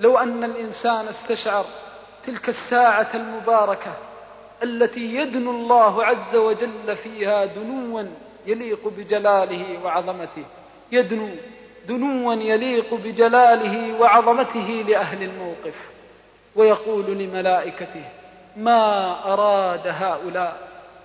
لو 0.00 0.18
أن 0.18 0.44
الإنسان 0.44 1.08
استشعر 1.08 1.64
تلك 2.26 2.48
الساعة 2.48 3.08
المباركة 3.14 3.92
التي 4.62 5.14
يدنو 5.14 5.50
الله 5.50 6.04
عز 6.04 6.36
وجل 6.36 6.96
فيها 7.02 7.44
دنوا 7.44 8.04
يليق 8.46 8.88
بجلاله 8.88 9.78
وعظمته. 9.84 10.44
يدنو 10.92 11.28
دنوا 11.88 12.34
يليق 12.34 12.94
بجلاله 12.94 14.00
وعظمته 14.00 14.84
لأهل 14.88 15.22
الموقف. 15.22 15.74
ويقول 16.56 17.04
لملائكته 17.06 18.04
ما 18.56 19.14
أراد 19.32 19.86
هؤلاء 19.86 20.56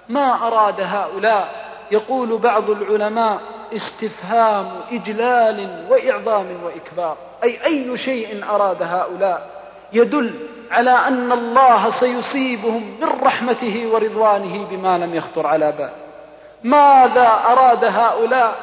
ما 0.10 0.48
أراد 0.48 0.82
هؤلاء؟ 0.82 1.65
يقول 1.92 2.38
بعض 2.38 2.70
العلماء 2.70 3.40
استفهام 3.76 4.72
إجلال 4.92 5.86
وإعظام 5.90 6.48
وإكبار. 6.64 7.18
أي 7.44 7.66
أي 7.66 7.98
شيء 7.98 8.46
أراد 8.50 8.84
هؤلاء 8.84 9.50
يدل 9.94 10.36
على 10.72 10.92
أن 10.92 11.32
الله 11.32 11.90
سيصيبهم 11.90 12.98
من 13.02 13.08
رحمته 13.24 13.90
ورضوانه 13.94 14.66
بما 14.72 14.98
لم 14.98 15.16
يخطر 15.16 15.48
على 15.48 15.72
بال. 15.72 15.90
ماذا 16.64 17.40
أراد 17.48 17.86
هؤلاء؟ 17.86 18.56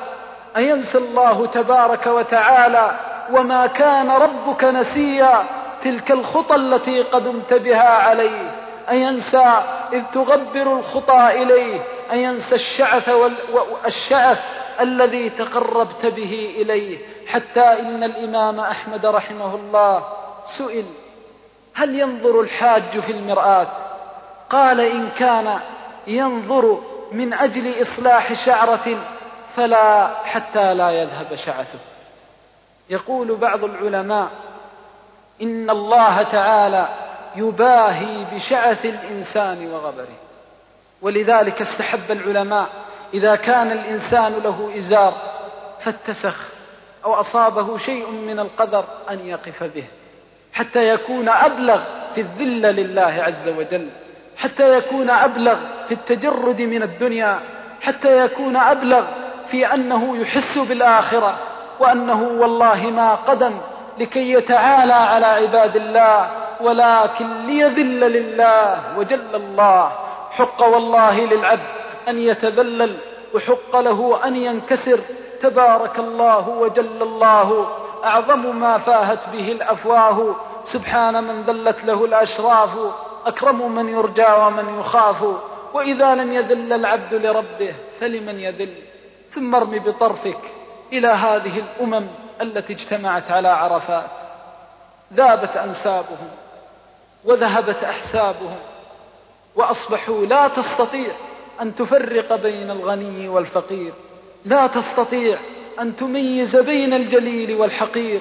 أينسى 0.57 0.99
الله 0.99 1.47
تبارك 1.47 2.07
وتعالى 2.07 2.91
وما 3.33 3.67
كان 3.67 4.11
ربك 4.11 4.65
نسيا 4.65 5.45
تلك 5.83 6.11
الخطى 6.11 6.55
التي 6.55 7.03
قدمت 7.03 7.55
بها 7.55 7.89
عليه. 7.89 8.51
أينسى 8.91 9.63
إذ 9.93 10.03
تغبر 10.15 10.79
الخطى 10.79 11.43
إليه 11.43 11.81
أينسى 12.13 12.55
الشعث 12.55 13.09
والشعث 13.09 14.39
الذي 14.81 15.31
تقربت 15.31 16.07
به 16.07 16.55
إليه 16.57 16.99
حتى 17.27 17.61
إن 17.61 18.05
الإمام 18.05 18.61
أحمد 18.61 19.07
رحمه 19.07 19.55
الله 19.55 20.05
سئل 20.59 20.85
هل 21.75 21.99
ينظر 21.99 22.41
الحاج 22.41 23.01
في 23.01 23.13
المرآة؟ 23.13 23.69
قال 24.51 24.81
إن 24.81 25.09
كان 25.19 25.61
ينظر 26.07 26.79
من 27.13 27.33
أجل 27.33 27.83
إصلاح 27.83 28.47
شعرة 28.47 28.99
فلا 29.57 30.15
حتى 30.25 30.75
لا 30.75 30.91
يذهب 30.91 31.35
شعثه. 31.35 31.79
يقول 32.91 33.37
بعض 33.37 33.65
العلماء 33.65 34.29
إن 35.43 35.71
الله 35.71 36.23
تعالى 36.23 36.89
يباهي 37.37 38.25
بشعث 38.33 38.85
الإنسان 38.85 39.71
وغبره. 39.71 40.22
ولذلك 41.03 41.61
استحب 41.61 42.11
العلماء 42.11 42.69
إذا 43.15 43.37
كان 43.37 43.73
الإنسان 43.73 44.33
له 44.33 44.79
إزار 44.79 45.15
فاتسخ 45.81 46.37
أو 47.05 47.15
أصابه 47.15 47.79
شيء 47.79 48.11
من 48.11 48.41
القدر 48.41 48.85
أن 49.11 49.27
يقف 49.27 49.63
به 49.63 49.85
حتى 50.53 50.89
يكون 50.89 51.29
أبلغ 51.29 51.81
في 52.15 52.21
الذلة 52.21 52.71
لله 52.71 53.23
عز 53.23 53.49
وجل 53.59 53.89
حتى 54.37 54.79
يكون 54.79 55.11
أبلغ 55.11 55.57
في 55.89 55.95
التجرد 55.95 56.63
من 56.63 56.83
الدنيا 56.83 57.41
حتى 57.81 58.25
يكون 58.25 58.57
أبلغ 58.57 59.05
في 59.51 59.75
أنه 59.75 60.17
يحس 60.17 60.59
بالآخرة 60.59 61.39
وأنه 61.81 62.23
والله 62.23 62.91
ما 62.91 63.15
قدم 63.15 63.59
لكي 63.99 64.33
يتعالى 64.33 64.93
على 64.93 65.27
عباد 65.27 65.77
الله 65.77 66.31
ولكن 66.61 67.47
ليذل 67.47 68.01
لله 68.01 68.99
وجل 68.99 69.35
الله. 69.35 69.93
حق 70.33 70.63
والله 70.63 71.25
للعبد 71.25 71.67
أن 72.09 72.19
يتذلل 72.19 72.97
وحق 73.35 73.77
له 73.77 74.21
أن 74.25 74.37
ينكسر. 74.37 75.01
تبارك 75.43 75.99
الله 75.99 76.49
وجل 76.49 77.03
الله 77.03 77.69
أعظم 78.05 78.61
ما 78.61 78.79
فاهت 78.79 79.29
به 79.29 79.53
الأفواه. 79.53 80.35
سبحان 80.65 81.25
من 81.25 81.43
ذلت 81.43 81.85
له 81.85 82.05
الأشراف 82.05 82.71
أكرم 83.27 83.75
من 83.75 83.89
يرجى 83.89 84.33
ومن 84.33 84.81
يخاف. 84.81 85.25
وإذا 85.75 86.15
لم 86.15 86.33
يذل 86.33 86.73
العبد 86.73 87.15
لربه 87.15 87.75
فلمن 88.01 88.41
يذل؟ 88.41 88.75
ثم 89.35 89.55
ارم 89.55 89.71
بطرفك 89.71 90.41
إلى 90.93 91.09
هذه 91.09 91.59
الأمم 91.59 92.07
التي 92.41 92.73
اجتمعت 92.73 93.31
على 93.31 93.49
عرفات. 93.49 94.11
ذابت 95.15 95.57
أنسابهم 95.57 96.31
وذهبت 97.25 97.85
أحسابهم. 97.85 98.72
وأصبحوا 99.57 100.27
لا 100.27 100.49
تستطيع 100.49 101.11
أن 101.61 101.75
تفرق 101.75 102.37
بين 102.37 102.71
الغني 102.71 103.29
والفقير. 103.29 103.93
لا 104.45 104.67
تستطيع 104.67 105.39
أن 105.81 105.97
تميز 105.97 106.57
بين 106.57 106.95
الجليل 106.95 107.55
والحقير. 107.55 108.21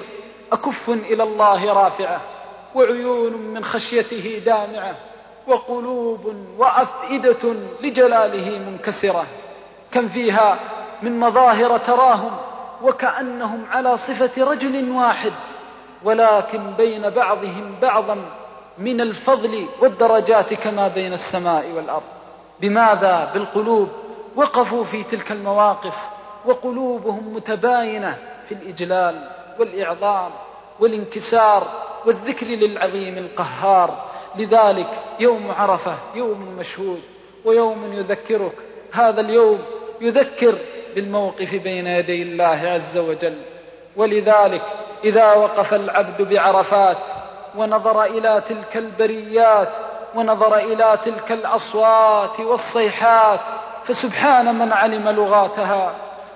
أكف 0.52 0.90
إلى 0.90 1.22
الله 1.22 1.72
رافعة 1.72 2.20
وعيون 2.74 3.32
من 3.32 3.64
خشيته 3.64 4.42
دامعة 4.46 4.94
وقلوب 5.46 6.34
وأفئدة 6.58 7.54
لجلاله 7.82 8.58
منكسرة. 8.70 9.26
كم 9.92 10.08
فيها 10.08 10.58
من 11.02 11.20
مظاهر 11.20 11.78
تراهم 11.78 12.30
وكأنهم 12.82 13.64
على 13.70 13.98
صفة 13.98 14.44
رجل 14.44 14.90
واحد 14.90 15.32
ولكن 16.04 16.70
بين 16.78 17.10
بعضهم 17.10 17.74
بعضا 17.82 18.18
من 18.78 19.00
الفضل 19.00 19.66
والدرجات 19.80 20.54
كما 20.54 20.88
بين 20.88 21.12
السماء 21.12 21.70
والأرض. 21.72 22.02
بماذا؟ 22.60 23.30
بالقلوب. 23.34 23.88
وقفوا 24.36 24.84
في 24.84 25.04
تلك 25.04 25.32
المواقف. 25.32 25.94
وقلوبهم 26.44 27.34
متباينة 27.34 28.18
في 28.48 28.54
الإجلال 28.54 29.28
والإعظام 29.58 30.30
والانكسار 30.80 31.66
والذكر 32.06 32.46
للعظيم 32.46 33.18
القهار. 33.18 34.04
لذلك 34.36 34.88
يوم 35.20 35.50
عرفة 35.50 35.98
يوم 36.14 36.56
مشهود 36.58 37.00
ويوم 37.44 37.92
يذكرك. 37.92 38.52
هذا 38.92 39.20
اليوم 39.20 39.58
يذكر 40.00 40.58
بالموقف 40.94 41.54
بين 41.54 41.86
يدي 41.86 42.22
الله 42.22 42.44
عز 42.44 42.98
وجل. 42.98 43.36
ولذلك 43.96 44.62
إذا 45.04 45.32
وقف 45.32 45.74
العبد 45.74 46.22
بعرفات 46.22 46.96
ونظر 47.56 48.04
إلى 48.04 48.42
تلك 48.48 48.76
البريات 48.76 49.68
ونظر 50.14 50.56
إلى 50.56 50.98
تلك 51.04 51.32
الأصوات 51.32 52.40
والصيحات 52.40 53.40
فسبحان 53.84 54.54
من 54.54 54.72
علم 54.72 55.08
لغاتها 55.08 55.92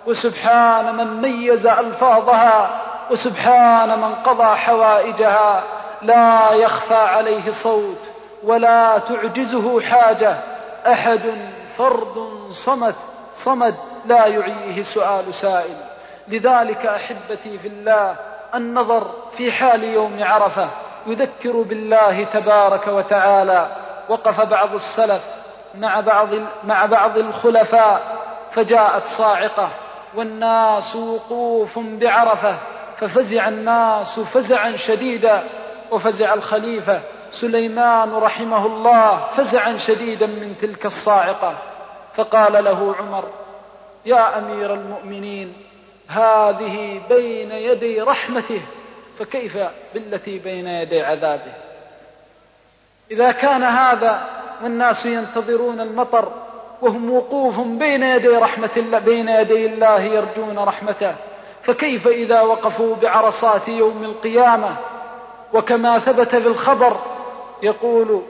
وسبحان 0.07 0.95
من 0.95 1.21
ميز 1.23 1.67
ألفاظها 1.67 2.81
وسبحان 3.11 3.99
من 4.01 4.15
قضى 4.15 4.57
حوائجها. 4.57 5.63
لا 6.03 6.53
يخفى 6.53 6.95
عليه 6.95 7.51
صوت 7.51 7.99
ولا 8.45 8.99
تعجزه 8.99 9.81
حاجة. 9.81 10.37
أحد 10.87 11.21
فرد 11.79 12.29
صمت 12.51 12.95
صمد 13.45 13.75
لا 14.07 14.27
يعيه 14.27 14.83
سؤال 14.83 15.35
سائل. 15.35 15.77
لذلك 16.29 16.87
أحبتي 16.87 17.59
في 17.59 17.69
الله 17.69 18.17
النظر 18.55 19.11
في 19.37 19.53
حال 19.53 19.85
يوم 19.85 20.17
عرفة. 20.21 20.69
يذكر 21.07 21.63
بالله 21.63 22.25
تبارك 22.25 22.87
وتعالى 22.87 23.77
وقف 24.09 24.41
بعض 24.41 24.75
السلف 24.75 25.23
مع 25.75 26.01
بعض 26.01 26.29
مع 26.65 26.87
بعض 26.87 27.19
الخلفاء 27.19 28.17
فجاءت 28.53 29.07
صاعقة 29.07 29.69
والناس 30.15 30.97
وقوف 30.97 31.79
بعرفة 31.79 32.57
ففزع 32.99 33.49
الناس 33.49 34.21
فزعا 34.21 34.77
شديدا 34.77 35.45
وفزع 35.91 36.35
الخليفة 36.35 37.01
سليمان 37.31 38.13
رحمه 38.13 38.67
الله 38.67 39.27
فزعا 39.37 39.79
شديدا 39.79 40.27
من 40.27 40.55
تلك 40.61 40.87
الصاعقة. 40.87 41.59
فقال 42.17 42.65
له 42.65 42.95
عمر 42.99 43.25
يا 44.07 44.39
أمير 44.39 44.75
المؤمنين 44.75 45.53
هذه 46.09 47.01
بين 47.09 47.53
يدي 47.53 48.01
رحمته 48.01 48.61
فكيف 49.19 49.59
بالتي 49.95 50.39
بين 50.39 50.67
يدي 50.67 51.03
عذابه؟ 51.03 51.53
إذا 53.11 53.33
كان 53.33 53.63
هذا 53.63 54.29
والناس 54.63 55.07
ينتظرون 55.07 55.81
المطر 55.81 56.29
وهم 56.83 57.11
وقوف 57.11 57.61
بين 57.61 58.03
يدي 58.03 58.29
رحمة 58.29 58.71
الله 58.77 58.99
بين 58.99 59.29
يدي 59.29 59.67
الله 59.67 60.01
يرجون 60.01 60.59
رحمته 60.59 61.15
فكيف 61.63 62.07
إذا 62.07 62.41
وقفوا 62.41 62.97
بعرصات 62.97 63.69
يوم 63.69 64.05
القيامة؟ 64.05 64.77
وكما 65.53 65.99
ثبت 65.99 66.37
في 66.37 66.49
الخبر 66.49 66.97
يقول 67.63 68.23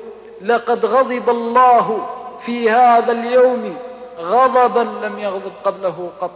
لقد 0.42 0.86
غضب 0.86 1.30
الله 1.30 2.06
في 2.46 2.70
هذا 2.70 3.12
اليوم 3.12 3.76
غضبا 4.18 5.06
لم 5.06 5.18
يغضب 5.18 5.52
قبله 5.64 6.10
قط 6.20 6.30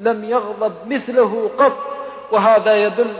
لم 0.00 0.24
يغضب 0.24 0.72
مثله 0.86 1.50
قط. 1.58 1.72
وهذا 2.32 2.76
يدل 2.84 3.16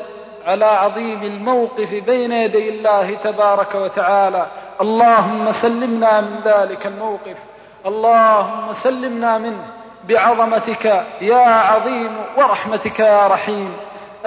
على 0.48 0.64
عظيم 0.64 1.22
الموقف 1.22 1.94
بين 1.94 2.32
يدي 2.32 2.68
الله 2.68 3.14
تبارك 3.14 3.74
وتعالى. 3.74 4.46
اللهم 4.80 5.52
سلمنا 5.52 6.20
من 6.20 6.40
ذلك 6.44 6.86
الموقف. 6.86 7.36
اللهم 7.86 8.72
سلمنا 8.72 9.38
منه 9.38 9.64
بعظمتك 10.08 11.04
يا 11.20 11.46
عظيم 11.46 12.16
ورحمتك 12.36 13.00
يا 13.00 13.26
رحيم. 13.26 13.76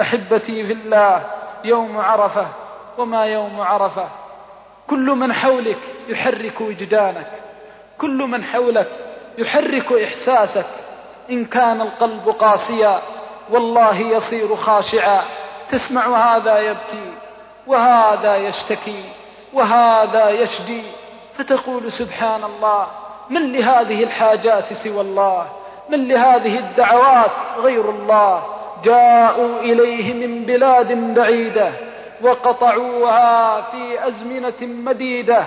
أحبتي 0.00 0.66
في 0.66 0.72
الله 0.72 1.22
يوم 1.64 1.98
عرفة 1.98 2.46
وما 2.98 3.26
يوم 3.26 3.60
عرفة. 3.60 4.08
كل 4.86 5.10
من 5.10 5.32
حولك 5.32 5.78
يحرك 6.08 6.60
وجدانك. 6.60 7.30
كل 7.98 8.16
من 8.16 8.44
حولك 8.44 8.88
يحرك 9.38 9.92
إحساسك. 9.92 10.66
إن 11.30 11.44
كان 11.44 11.80
القلب 11.80 12.28
قاسيا 12.28 13.00
والله 13.50 14.00
يصير 14.00 14.56
خاشعا. 14.56 15.22
تسمع 15.72 16.36
هذا 16.36 16.58
يبكي 16.58 17.12
وهذا 17.66 18.36
يشتكي 18.36 19.04
وهذا 19.52 20.30
يشجي 20.30 20.82
فتقول 21.38 21.92
سبحان 21.92 22.44
الله 22.44 22.86
من 23.30 23.52
لهذه 23.52 24.02
الحاجات 24.04 24.72
سوى 24.72 25.00
الله؟ 25.00 25.46
من 25.90 26.08
لهذه 26.08 26.58
الدعوات 26.58 27.30
غير 27.58 27.90
الله؟ 27.90 28.42
جاءوا 28.84 29.60
إليه 29.60 30.26
من 30.26 30.44
بلاد 30.44 31.14
بعيدة 31.14 31.72
وقطعوها 32.22 33.62
في 33.62 34.08
أزمنة 34.08 34.60
مديدة. 34.60 35.44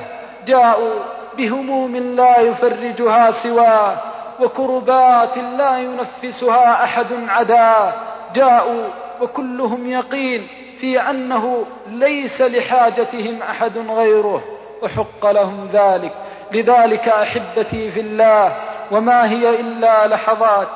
جاءوا 0.47 0.99
بهموم 1.37 1.95
لا 1.95 2.39
يفرجها 2.39 3.31
سواه 3.31 3.97
وكربات 4.39 5.37
لا 5.37 5.77
ينفسها 5.77 6.83
أحد 6.83 7.07
عداه 7.27 7.93
جاءوا 8.35 8.87
وكلهم 9.21 9.89
يقين 9.91 10.47
في 10.79 11.01
أنه 11.01 11.65
ليس 11.87 12.41
لحاجتهم 12.41 13.41
أحد 13.41 13.77
غيره 13.77 14.43
وحق 14.81 15.31
لهم 15.31 15.69
ذلك. 15.73 16.13
لذلك 16.51 17.07
أحبتي 17.09 17.91
في 17.91 17.99
الله 17.99 18.57
وما 18.91 19.29
هي 19.29 19.59
إلا 19.59 20.07
لحظات. 20.07 20.67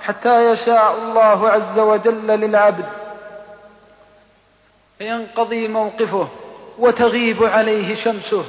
حتى 0.00 0.50
يشاء 0.50 0.94
الله 0.98 1.48
عز 1.48 1.78
وجل 1.78 2.26
للعبد. 2.26 2.84
فينقضي 4.98 5.68
موقفه 5.68 6.28
وتغيب 6.78 7.44
عليه 7.44 7.94
شمسه 7.94 8.44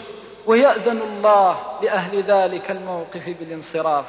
ويأذن 0.45 1.01
الله 1.01 1.57
لأهل 1.81 2.23
ذلك 2.23 2.71
الموقف 2.71 3.29
بالانصراف. 3.39 4.05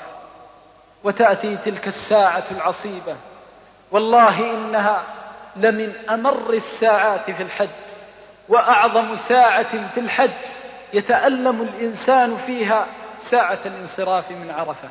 وتأتي 1.04 1.56
تلك 1.56 1.88
الساعة 1.88 2.44
العصيبة. 2.50 3.16
والله 3.90 4.50
إنها 4.54 5.02
لمن 5.56 5.92
أمر 6.10 6.50
الساعات 6.52 7.30
في 7.30 7.42
الحج 7.42 7.68
وأعظم 8.48 9.16
ساعة 9.16 9.90
في 9.94 10.00
الحج 10.00 10.30
يتألم 10.92 11.62
الإنسان 11.62 12.36
فيها 12.46 12.86
ساعة 13.30 13.58
الانصراف 13.66 14.30
من 14.30 14.50
عرفة. 14.50 14.88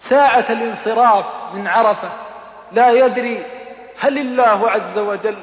ساعة 0.00 0.44
الانصراف 0.50 1.24
من 1.54 1.66
عرفة. 1.66 2.10
لا 2.72 2.90
يدري 2.90 3.46
هل 3.98 4.18
الله 4.18 4.70
عز 4.70 4.98
وجل 4.98 5.36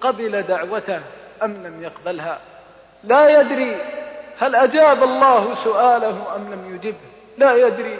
قبل 0.00 0.42
دعوته 0.42 1.00
أم 1.42 1.52
لم 1.52 1.82
يقبلها. 1.82 2.38
لا 3.04 3.40
يدري 3.40 3.76
هل 4.40 4.54
أجاب 4.54 5.02
الله 5.02 5.54
سؤاله 5.54 6.36
أم 6.36 6.52
لم 6.52 6.74
يجبه 6.74 7.12
لا 7.38 7.66
يدري 7.66 7.98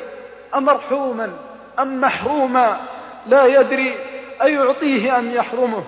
أمرحوما 0.54 1.32
أم 1.78 2.00
محروما. 2.00 2.80
لا 3.26 3.46
يدري 3.46 4.11
أيعطيه 4.42 5.18
أم 5.18 5.30
يحرمه. 5.30 5.84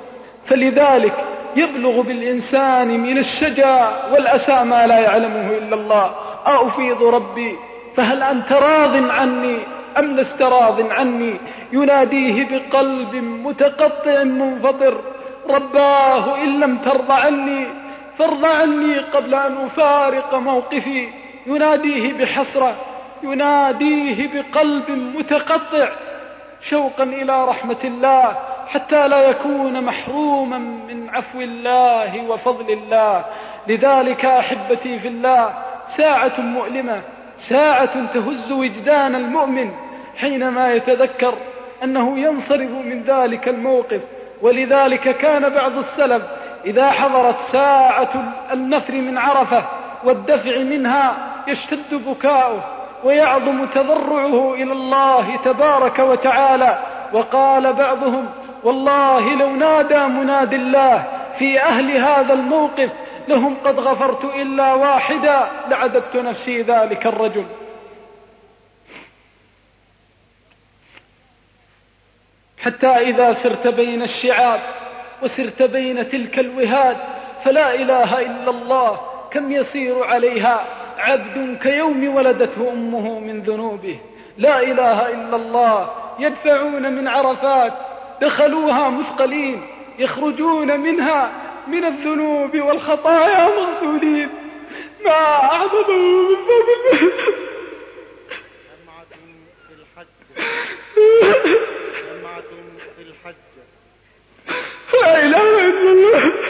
فلذلك 0.47 1.15
يبلغ 1.57 2.01
بالإنسان 2.01 3.01
من 3.01 3.19
الشجا 3.19 3.91
والأسى 4.13 4.65
ما 4.65 4.87
لا 4.87 4.99
يعلمه 4.99 5.51
إلا 5.51 5.75
الله. 5.75 6.15
أفيض 6.47 7.03
ربي 7.03 7.57
فهل 7.97 8.23
أنت 8.23 8.53
راض 8.53 9.11
عني 9.11 9.59
أم 9.99 10.17
لست 10.17 10.43
راض 10.43 10.93
عني؟ 10.93 11.35
يناديه 11.73 12.49
بقلب 12.51 13.15
متقطع 13.15 14.23
منفطر. 14.23 15.01
رباه 15.51 16.43
إن 16.45 16.61
لم 16.61 16.79
ترضى 16.79 17.13
عني 17.13 17.67
فارض 18.19 18.45
عني 18.45 18.99
قبل 18.99 19.35
أن 19.35 19.57
أفارق 19.57 20.35
موقفي. 20.35 21.09
يناديه 21.47 22.13
بحسرة 22.13 22.77
يناديه 23.23 24.29
بقلب 24.35 24.91
متقطع. 24.91 25.89
شوقا 26.71 27.05
إلى 27.05 27.45
رحمة 27.45 27.77
الله 27.85 28.37
حتى 28.69 29.09
لا 29.09 29.23
يكون 29.31 29.85
محروما 29.85 30.59
من 30.59 31.11
عفو 31.11 31.41
الله 31.41 32.31
وفضل 32.31 32.71
الله. 32.71 33.25
لذلك 33.69 34.25
أحبتي 34.25 34.99
في 34.99 35.09
الله 35.09 35.55
ساعة 35.97 36.41
مؤلمة 36.41 37.01
ساعة 37.49 38.07
تهز 38.15 38.53
وجدان 38.53 39.15
المؤمن 39.15 39.71
حينما 40.17 40.73
يتذكر 40.73 41.35
أنه 41.83 42.19
ينصرف 42.19 42.71
من 42.71 43.03
ذلك 43.03 43.49
الموقف. 43.49 44.01
ولذلك 44.43 45.17
كان 45.17 45.49
بعض 45.49 45.79
السلف 45.79 46.23
إذا 46.65 46.91
حضرت 46.91 47.37
ساعة 47.53 48.35
النفر 48.53 48.95
من 48.95 49.19
عرفة 49.19 49.65
والدفع 50.05 50.59
منها 50.59 51.17
يشتد 51.49 51.95
بكاؤه. 51.95 52.84
ويعظم 53.05 53.67
تضرعه 53.67 54.55
إلى 54.55 54.73
الله 54.73 55.37
تبارك 55.37 55.99
وتعالى. 55.99 56.79
وقال 57.13 57.73
بعضهم 57.73 58.31
والله 58.65 59.35
لو 59.35 59.51
نادى 59.51 59.99
مناد 59.99 60.55
الله 60.55 61.05
في 61.39 61.61
أهل 61.61 61.97
هذا 61.97 62.33
الموقف 62.33 62.91
لهم 63.29 63.57
قد 63.65 63.79
غفرت 63.81 64.25
إلا 64.25 64.75
واحدا 64.75 65.51
لعددت 65.69 66.17
نفسي 66.17 66.63
ذلك 66.63 67.07
الرجل. 67.07 67.47
حتى 72.59 72.87
إذا 72.87 73.33
سرت 73.43 73.67
بين 73.67 74.03
الشعاب 74.03 74.61
وسرت 75.23 75.63
بين 75.63 76.09
تلك 76.09 76.39
الوهاد 76.39 76.97
فلا 77.45 77.75
إله 77.75 78.21
إلا 78.21 78.51
الله 78.51 79.01
كم 79.31 79.53
يسير 79.53 80.05
عليها؟ 80.05 80.84
عبد 80.99 81.59
كيوم 81.63 82.15
ولدته 82.17 82.73
أمه 82.73 83.19
من 83.19 83.43
ذنوبه. 83.43 83.99
لا 84.39 84.63
إله 84.63 85.09
إلا 85.09 85.37
الله 85.37 85.91
يدفعون 86.19 86.93
من 86.93 87.09
عرفات 87.09 87.73
دخلوها 88.21 88.91
مثقلين 88.91 89.67
يخرجون 89.99 90.81
منها 90.81 91.33
من 91.69 91.85
الذنوب 91.85 92.57
والخطايا 92.57 93.49
مغسولين 93.49 94.29
ما 95.05 95.11
أعظمه 95.11 96.23
من 96.29 96.37
فضل. 96.47 97.13
في 99.69 99.75
الحج 99.75 100.07
جمعة 102.21 102.51
في 102.97 103.03
الحج. 103.03 103.35
لا 105.03 105.25
إله 105.25 105.69
إلا 105.69 105.91
الله. 105.93 106.44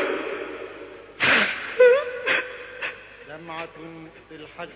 جمعة 3.45 3.69
في 4.29 4.35
الحج. 4.35 4.69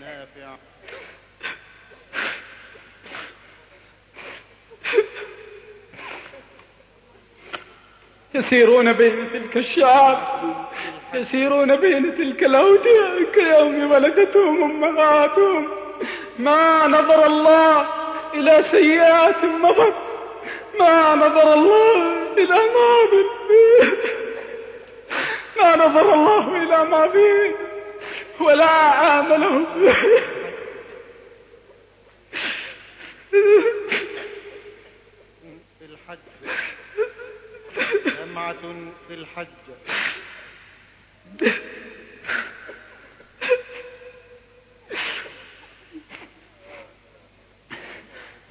نافع 0.00 0.56
يسيرون 8.34 8.92
بين 8.92 9.32
تلك 9.32 9.56
الشعاب 9.56 10.18
يسيرون 11.14 11.76
بين 11.76 12.16
تلك 12.16 12.44
الأودية. 12.44 13.26
كيوم 13.34 13.90
ولدتهم 13.90 14.84
أمهاتهم 14.84 15.68
ما 16.38 16.86
نظر 16.86 17.26
الله 17.26 17.88
إلى 18.34 18.64
سيئات 18.70 19.44
مضت 19.44 19.94
ما 20.80 21.14
نظر 21.14 21.52
الله 21.54 22.13
إلى 22.38 22.54
ماض 22.54 23.12
ما 25.56 25.76
نظر 25.76 26.14
الله 26.14 26.56
إلى 26.56 26.84
ماضي 26.84 27.54
ولا 28.40 28.64
عامله 28.66 29.66
في 35.78 35.84
الحج. 35.84 36.18
جمعة 38.06 38.62
في 39.08 39.14
الحج. 39.14 39.46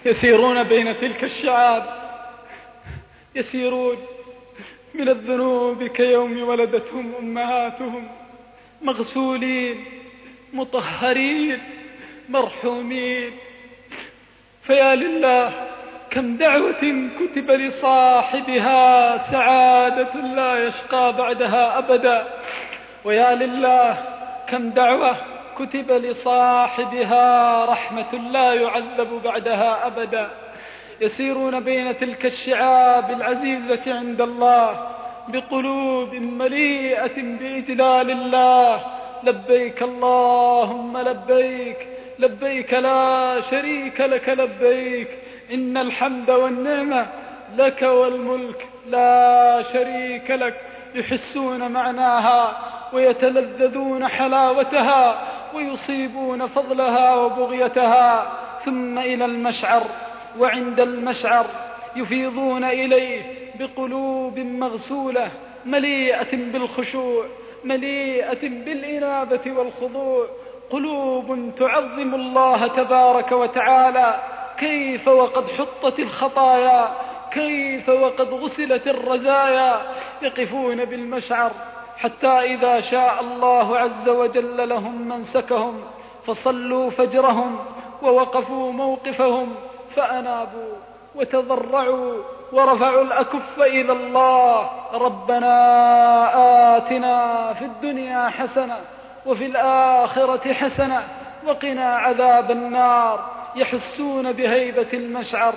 يسيرون 0.06 0.64
بين 0.64 1.00
تلك 1.00 1.24
الشعاب. 1.24 2.03
يسيرون 3.36 3.98
من 4.94 5.10
الذنوب 5.10 5.84
كيوم 5.84 6.44
ولدتهم 6.44 7.14
أمهاتهم 7.20 8.08
مغسولين 8.82 9.86
مطهرين 10.54 11.60
مرحومين. 12.30 13.32
فيا 14.64 14.96
لله 14.96 15.52
كم 16.10 16.38
دعوة 16.38 17.10
كتب 17.20 17.52
لصاحبها 17.52 19.18
سعادة 19.32 20.14
لا 20.36 20.68
يشقى 20.68 21.14
بعدها 21.18 21.78
أبدا. 21.78 22.28
ويا 23.06 23.36
لله 23.36 23.98
كم 24.50 24.70
دعوة 24.70 25.18
كتب 25.58 25.92
لصاحبها 25.92 27.66
رحمة 27.66 28.14
لا 28.32 28.54
يعذب 28.54 29.22
بعدها 29.24 29.88
أبدا. 29.88 30.30
يسيرون 31.02 31.60
بين 31.60 31.98
تلك 31.98 32.26
الشعاب 32.26 33.12
العزيزة 33.12 33.82
عند 33.88 34.22
الله 34.22 34.88
بقلوب 35.28 36.16
مليئة 36.16 37.22
بإجلال 37.22 38.12
الله. 38.12 38.82
لبيك 39.24 39.84
اللهم 39.84 40.98
لبيك 40.98 41.88
لبيك 42.20 42.74
لا 42.74 43.42
شريك 43.52 44.02
لك 44.02 44.30
لبيك. 44.30 45.08
إن 45.54 45.78
الحمد 45.78 46.30
والنعمة 46.30 47.08
لك 47.58 47.82
والملك 47.82 48.68
لا 48.90 49.64
شريك 49.74 50.32
لك. 50.32 50.62
يحسون 50.96 51.72
معناها 51.72 52.58
ويتلذذون 52.94 54.08
حلاوتها 54.08 55.20
ويصيبون 55.54 56.48
فضلها 56.48 57.16
وبغيتها. 57.16 58.32
ثم 58.66 58.98
إلى 58.98 59.26
المشعر. 59.26 59.84
وعند 60.40 60.80
المشعر 60.80 61.46
يفيضون 61.96 62.64
إليه 62.64 63.22
بقلوب 63.60 64.40
مغسولة 64.40 65.32
مليئة 65.66 66.36
بالخشوع 66.36 67.26
مليئة 67.64 68.50
بالإنابة 68.50 69.52
والخضوع. 69.52 70.28
قلوب 70.70 71.52
تعظم 71.58 72.16
الله 72.16 72.68
تبارك 72.68 73.32
وتعالى. 73.32 74.20
كيف 74.58 75.08
وقد 75.08 75.52
حطت 75.52 76.00
الخطايا؟ 76.00 76.94
كيف 77.32 77.90
وقد 77.90 78.28
غسلت 78.34 78.88
الرزايا 78.88 79.82
يقفون 80.22 80.86
بالمشعر 80.86 81.52
حتى 81.98 82.28
إذا 82.28 82.80
شاء 82.80 83.22
الله 83.22 83.78
عز 83.78 84.10
وجل 84.10 84.70
لهم 84.70 85.08
منسكهم 85.08 85.82
فصلوا 86.26 86.90
فجرهم 86.90 87.60
ووقفوا 88.02 88.72
موقفهم. 88.72 89.56
فأنابوا 89.96 90.74
وتضرعوا 91.16 92.24
ورفعوا 92.52 93.02
الأكف 93.02 93.60
إلى 93.60 93.92
الله. 93.92 94.70
ربنا 94.94 95.58
آتنا 96.78 97.54
في 97.54 97.66
الدنيا 97.66 98.30
حسنة 98.30 98.78
وفي 99.26 99.46
الآخرة 99.46 100.54
حسنة 100.54 101.04
وقنا 101.48 101.96
عذاب 101.96 102.52
النار. 102.52 103.20
يحسون 103.56 104.32
بهيبة 104.32 104.88
المشعر 104.94 105.54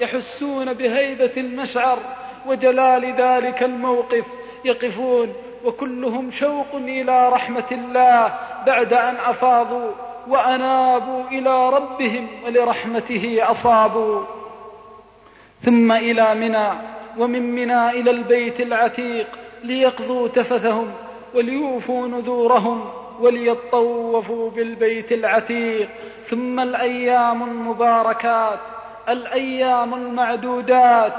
يحسون 0.00 0.72
بهيبة 0.72 1.32
المشعر 1.36 1.98
وجلال 2.46 3.14
ذلك 3.14 3.62
الموقف. 3.62 4.24
يقفون 4.64 5.34
وكلهم 5.64 6.30
شوق 6.30 6.74
إلى 6.74 7.28
رحمة 7.28 7.64
الله 7.72 8.34
بعد 8.66 8.92
أن 8.92 9.16
أفاضوا. 9.16 9.92
وأنابوا 10.28 11.22
إلى 11.32 11.70
ربهم 11.70 12.26
ولرحمته 12.46 13.38
أصابوا. 13.42 14.22
ثم 15.64 15.92
إلى 15.92 16.34
منى 16.34 16.68
ومن 17.18 17.54
منى 17.54 17.90
إلى 17.90 18.10
البيت 18.10 18.60
العتيق 18.60 19.26
ليقضوا 19.64 20.28
تفثهم 20.28 20.92
وليوفوا 21.34 22.08
نذورهم 22.08 22.90
وليطوفوا 23.20 24.50
بالبيت 24.50 25.12
العتيق. 25.12 25.88
ثم 26.30 26.60
الأيام 26.60 27.42
المباركات 27.42 28.58
الأيام 29.08 29.94
المعدودات 29.94 31.12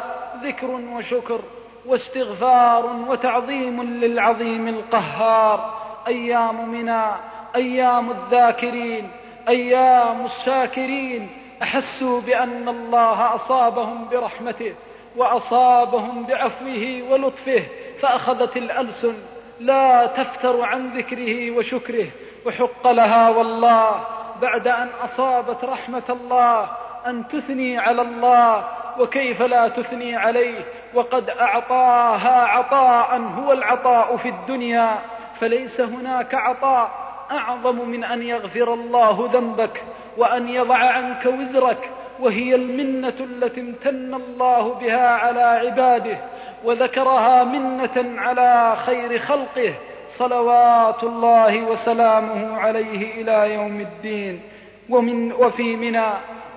ذكر 0.43 0.67
وشكر 0.67 1.39
واستغفار 1.85 2.95
وتعظيم 3.09 3.83
للعظيم 3.83 4.67
القهار. 4.67 5.73
أيام 6.07 6.69
منى 6.69 7.30
أيام 7.55 8.11
الذاكرين 8.11 9.11
أيام 9.47 10.25
الشاكرين. 10.25 11.29
أحسوا 11.61 12.21
بأن 12.21 12.69
الله 12.69 13.35
أصابهم 13.35 14.09
برحمته 14.11 14.73
وأصابهم 15.15 16.23
بعفوه 16.23 17.03
ولطفه 17.09 17.63
فأخذت 18.01 18.57
الألسن. 18.57 19.13
لا 19.59 20.05
تفتر 20.05 20.61
عن 20.61 20.89
ذكره 20.97 21.51
وشكره 21.51 22.07
وحق 22.45 22.87
لها 22.87 23.29
والله. 23.29 24.03
بعد 24.41 24.67
أن 24.67 24.89
أصابت 25.03 25.63
رحمة 25.63 26.03
الله 26.09 26.69
أن 27.07 27.27
تثني 27.27 27.77
على 27.77 28.01
الله. 28.01 28.63
وكيف 28.99 29.41
لا 29.41 29.67
تثني 29.67 30.15
عليه؟ 30.15 30.59
وقد 30.93 31.29
أعطاها 31.29 32.45
عطاء 32.45 33.21
هو 33.21 33.53
العطاء 33.53 34.17
في 34.17 34.29
الدنيا. 34.29 34.95
فليس 35.39 35.81
هناك 35.81 36.35
عطاء. 36.35 37.10
أعظم 37.31 37.89
من 37.89 38.03
أن 38.03 38.23
يغفر 38.23 38.73
الله 38.73 39.29
ذنبك 39.33 39.83
وأن 40.17 40.49
يضع 40.49 40.77
عنك 40.77 41.25
وزرك 41.25 41.89
وهي 42.19 42.55
المنة 42.55 43.13
التي 43.19 43.61
امتن 43.61 44.13
الله 44.13 44.73
بها 44.73 45.07
على 45.07 45.41
عباده 45.41 46.17
وذكرها 46.63 47.43
منة 47.43 48.21
على 48.21 48.75
خير 48.75 49.19
خلقه 49.19 49.73
صلوات 50.17 51.03
الله 51.03 51.61
وسلامه 51.61 52.57
عليه 52.57 53.21
إلى 53.21 53.53
يوم 53.53 53.81
الدين. 53.81 54.41
ومن 54.89 55.31
وفي 55.31 55.75
منى 55.75 56.07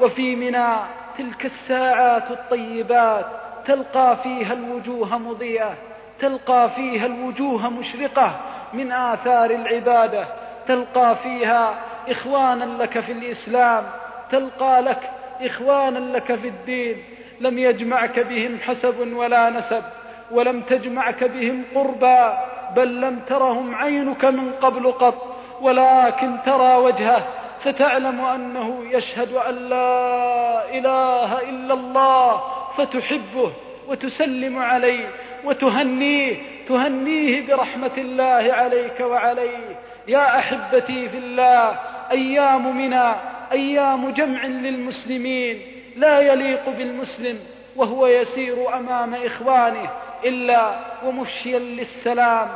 وفي 0.00 0.36
منى 0.36 0.74
تلك 1.18 1.44
الساعات 1.44 2.30
الطيبات 2.30 3.26
تلقى 3.66 4.16
فيها 4.22 4.52
الوجوه 4.52 5.18
مضيئة 5.18 5.74
تلقى 6.20 6.70
فيها 6.76 7.06
الوجوه 7.06 7.68
مشرقة 7.70 8.40
من 8.72 8.92
آثار 8.92 9.50
العبادة 9.50 10.26
تلقى 10.68 11.16
فيها 11.22 11.74
إخوانا 12.08 12.82
لك 12.82 13.00
في 13.00 13.12
الإسلام 13.12 13.84
تلقى 14.30 14.82
لك 14.82 15.10
إخوانا 15.40 15.98
لك 15.98 16.34
في 16.34 16.48
الدين. 16.48 16.96
لم 17.40 17.58
يجمعك 17.58 18.20
بهم 18.20 18.58
حسب 18.60 19.12
ولا 19.16 19.50
نسب 19.50 19.82
ولم 20.30 20.60
تجمعك 20.60 21.24
بهم 21.24 21.62
قربى 21.74 22.36
بل 22.76 23.00
لم 23.00 23.20
ترهم 23.28 23.74
عينك 23.74 24.24
من 24.24 24.52
قبل 24.62 24.92
قط. 24.92 25.36
ولكن 25.60 26.36
ترى 26.46 26.76
وجهه 26.76 27.26
فتعلم 27.64 28.20
أنه 28.20 28.84
يشهد 28.90 29.32
أن 29.32 29.54
لا 29.54 30.64
إله 30.78 31.40
إلا 31.40 31.74
الله 31.74 32.42
فتحبه 32.76 33.52
وتسلم 33.88 34.58
عليه 34.58 35.06
وتهنيه 35.44 36.36
تهنيه 36.68 37.46
برحمة 37.46 37.90
الله 37.98 38.52
عليك 38.52 39.00
وعليه. 39.00 39.76
يا 40.08 40.38
أحبتي 40.38 41.08
في 41.08 41.18
الله 41.18 41.78
أيام 42.10 42.76
منا 42.76 43.16
أيام 43.52 44.10
جمع 44.10 44.46
للمسلمين. 44.46 45.62
لا 45.96 46.20
يليق 46.20 46.68
بالمسلم 46.68 47.38
وهو 47.76 48.06
يسير 48.06 48.76
أمام 48.78 49.14
إخوانه 49.14 49.90
إلا 50.24 50.74
ومفشيا 51.06 51.58
للسلام 51.58 52.48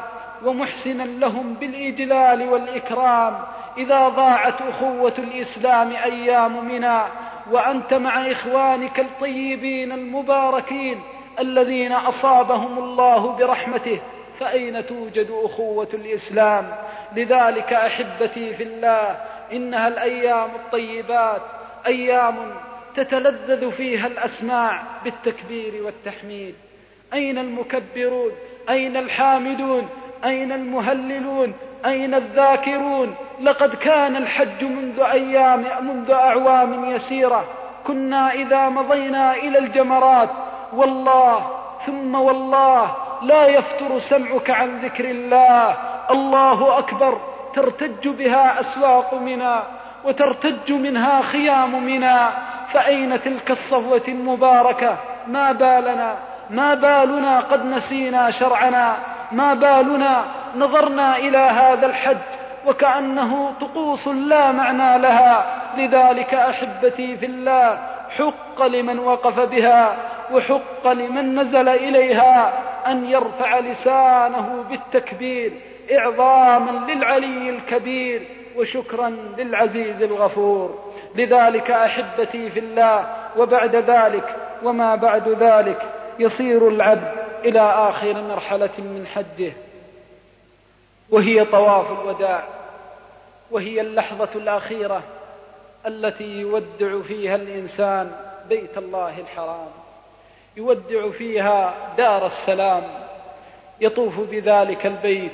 ومحسنا 0.44 1.03
لهم 1.03 1.55
بالإجلال 1.55 2.49
والإكرام. 2.49 3.38
إذا 3.78 4.09
ضاعت 4.09 4.62
أخوة 4.62 5.14
الإسلام 5.18 5.92
أيام 5.92 6.64
منا 6.64 7.07
وأنت 7.51 7.94
مع 7.94 8.32
إخوانك 8.32 9.01
الطيبين 9.01 9.92
المباركين 9.92 11.01
الذين 11.38 11.92
أصابهم 11.92 12.78
الله 12.78 13.32
برحمته 13.32 14.01
فأين 14.40 14.86
توجد 14.86 15.30
أخوة 15.44 15.88
الإسلام؟ 15.94 16.68
لذلك 17.16 17.72
أحبتي 17.72 18.54
في 18.54 18.62
الله 18.62 19.16
إنها 19.52 19.88
الأيام 19.88 20.50
الطيبات 20.54 21.42
أيام 21.86 22.36
تتلذذ 22.96 23.72
فيها 23.72 24.06
الأسماع 24.06 24.82
بالتكبير 25.04 25.82
والتحميد. 25.84 26.54
أين 27.12 27.38
المكبرون؟ 27.38 28.30
أين 28.70 28.96
الحامدون؟ 28.96 29.88
أين 30.24 30.52
المهللون؟ 30.52 31.54
أين 31.86 32.14
الذاكرون؟ 32.14 33.14
لقد 33.40 33.74
كان 33.74 34.16
الحج 34.16 34.64
منذ 34.64 35.00
أيام 35.00 35.64
منذ 35.82 36.11
أعوام 36.11 36.90
يسيرة. 36.90 37.44
كنا 37.86 38.32
إذا 38.32 38.68
مضينا 38.68 39.34
إلى 39.34 39.59
الجمرات 39.59 40.30
والله 40.72 41.50
ثم 41.86 42.14
والله 42.14 42.96
لا 43.22 43.46
يفتر 43.46 43.98
سمعك 43.98 44.50
عن 44.50 44.80
ذكر 44.80 45.04
الله. 45.04 45.76
الله 46.11 46.78
أكبر 46.78 47.18
ترتج 47.54 48.09
بها 48.09 48.61
أسواق 48.61 49.14
منى 49.14 49.56
وترتج 50.04 50.72
منها 50.72 51.22
خيام 51.22 51.84
منى. 51.84 52.18
فأين 52.72 53.20
تلك 53.20 53.50
الصفوة 53.50 54.02
المباركة؟ 54.09 54.96
ما 55.26 55.52
بالنا؟ 55.52 56.14
ما 56.50 56.74
بالنا 56.74 57.40
قد 57.40 57.64
نسينا 57.64 58.30
شرعنا؟ 58.30 58.96
ما 59.32 59.54
بالنا 59.54 60.24
نظرنا 60.56 61.16
إلى 61.16 61.38
هذا 61.38 61.86
الحج؟ 61.86 62.16
وكأنه 62.66 63.52
طقوس 63.61 64.09
لا 64.09 64.52
معنى 64.52 64.98
لها. 64.98 65.46
لذلك 65.76 66.34
أحبتي 66.34 67.16
في 67.16 67.26
الله 67.26 67.78
حق 68.18 68.66
لمن 68.66 68.98
وقف 68.98 69.40
بها 69.40 69.96
وحق 70.32 70.92
لمن 70.92 71.40
نزل 71.40 71.68
إليها 71.68 72.52
أن 72.86 73.04
يرفع 73.04 73.59
لسانه 73.59 74.64
بالتكبير. 74.70 75.52
إعظاما 75.93 76.93
للعلي 76.93 77.51
الكبير 77.51 78.22
وشكرا 78.57 79.09
للعزيز 79.39 80.03
الغفور. 80.03 80.93
لذلك 81.14 81.70
أحبتي 81.70 82.51
في 82.51 82.59
الله 82.61 83.16
وبعد 83.36 83.76
ذلك 83.76 84.36
وما 84.62 84.95
بعد 84.95 85.28
ذلك 85.28 85.82
يصير 86.18 86.68
العبد 86.68 87.12
إلى 87.45 87.61
آخر 87.61 88.22
مرحلة 88.22 88.70
من 88.78 89.07
حجه. 89.07 89.53
وهي 91.11 91.45
طواف 91.45 92.01
الوداع. 92.01 92.43
وهي 93.51 93.80
اللحظة 93.80 94.28
الأخيرة 94.34 95.03
التي 95.86 96.24
يودع 96.24 97.03
فيها 97.03 97.36
الإنسان 97.36 98.12
بيت 98.49 98.78
الله 98.78 99.18
الحرام. 99.18 99.68
يودع 100.57 101.11
فيها 101.11 101.74
دار 101.99 102.26
السلام. 102.26 102.82
يطوف 103.80 104.20
بذلك 104.20 104.86
البيت 104.86 105.32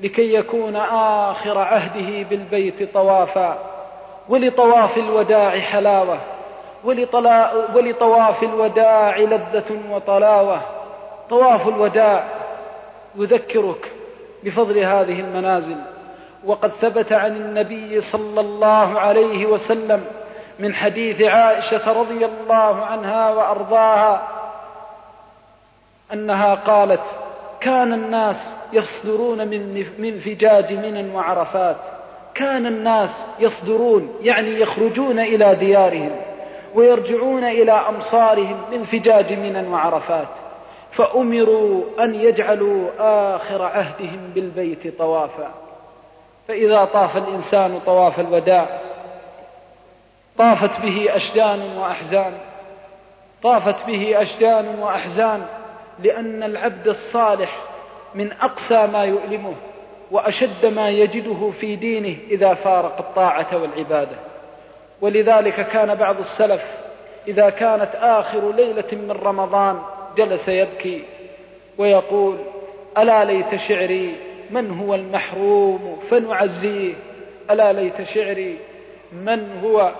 لكي 0.00 0.34
يكون 0.34 0.76
آخر 0.76 1.58
عهده 1.58 2.22
بالبيت 2.30 2.94
طوافا 2.94 3.58
ولطواف 4.28 4.96
الوداع 4.96 5.60
حلاوة 5.60 6.18
ولطواف 7.74 8.42
الوداع 8.42 9.18
لذة 9.18 9.78
وطلاوة. 9.90 10.60
طواف 11.30 11.68
الوداع 11.68 12.24
يذكرك 13.16 13.92
بفضل 14.44 14.78
هذه 14.78 15.20
المنازل. 15.20 15.76
وقد 16.44 16.72
ثبت 16.80 17.12
عن 17.12 17.36
النبي 17.36 18.00
صلى 18.00 18.40
الله 18.40 19.00
عليه 19.00 19.46
وسلم 19.46 20.04
من 20.58 20.74
حديث 20.74 21.22
عائشة 21.22 21.92
رضي 21.92 22.24
الله 22.24 22.84
عنها 22.84 23.30
وأرضاها 23.30 24.28
أنها 26.12 26.54
قالت 26.54 27.00
كان 27.60 27.92
الناس 27.92 28.53
يصدرون 28.72 29.48
من 29.48 29.86
من 29.98 30.18
فجاج 30.20 30.72
منى 30.72 31.14
وعرفات. 31.14 31.76
كان 32.34 32.66
الناس 32.66 33.10
يصدرون 33.38 34.14
يعني 34.22 34.60
يخرجون 34.60 35.18
إلى 35.18 35.54
ديارهم 35.54 36.16
ويرجعون 36.74 37.44
إلى 37.44 37.72
أمصارهم 37.72 38.60
من 38.72 38.84
فجاج 38.84 39.32
منى 39.32 39.68
وعرفات. 39.68 40.28
فأمروا 40.92 41.82
أن 42.00 42.14
يجعلوا 42.14 42.90
آخر 43.36 43.62
عهدهم 43.62 44.30
بالبيت 44.34 44.98
طوافا. 44.98 45.50
فإذا 46.48 46.84
طاف 46.84 47.16
الإنسان 47.16 47.80
طواف 47.86 48.20
الوداع 48.20 48.68
طافت 50.38 50.80
به 50.80 51.16
أشجان 51.16 51.76
وأحزان. 51.78 52.32
طافت 53.42 53.86
به 53.86 54.22
أشجان 54.22 54.78
وأحزان 54.78 55.46
لأن 55.98 56.42
العبد 56.42 56.88
الصالح 56.88 57.58
من 58.14 58.32
أقسى 58.32 58.86
ما 58.92 59.04
يؤلمه 59.04 59.54
وأشد 60.10 60.66
ما 60.66 60.90
يجده 60.90 61.52
في 61.60 61.76
دينه 61.76 62.16
إذا 62.30 62.54
فارق 62.54 62.98
الطاعة 62.98 63.46
والعبادة. 63.52 64.16
ولذلك 65.00 65.68
كان 65.68 65.94
بعض 65.94 66.18
السلف 66.18 66.62
إذا 67.28 67.50
كانت 67.50 67.90
آخر 67.94 68.52
ليلة 68.52 68.92
من 68.92 69.10
رمضان 69.10 69.78
جلس 70.16 70.48
يبكي 70.48 71.02
ويقول 71.78 72.36
ألا 72.98 73.24
ليت 73.24 73.54
شعري 73.68 74.14
من 74.50 74.70
هو 74.70 74.94
المحروم؟ 74.94 76.02
فنعزيه. 76.10 76.94
ألا 77.50 77.72
ليت 77.72 78.02
شعري 78.02 78.58
من 79.12 79.60
هو 79.62 79.92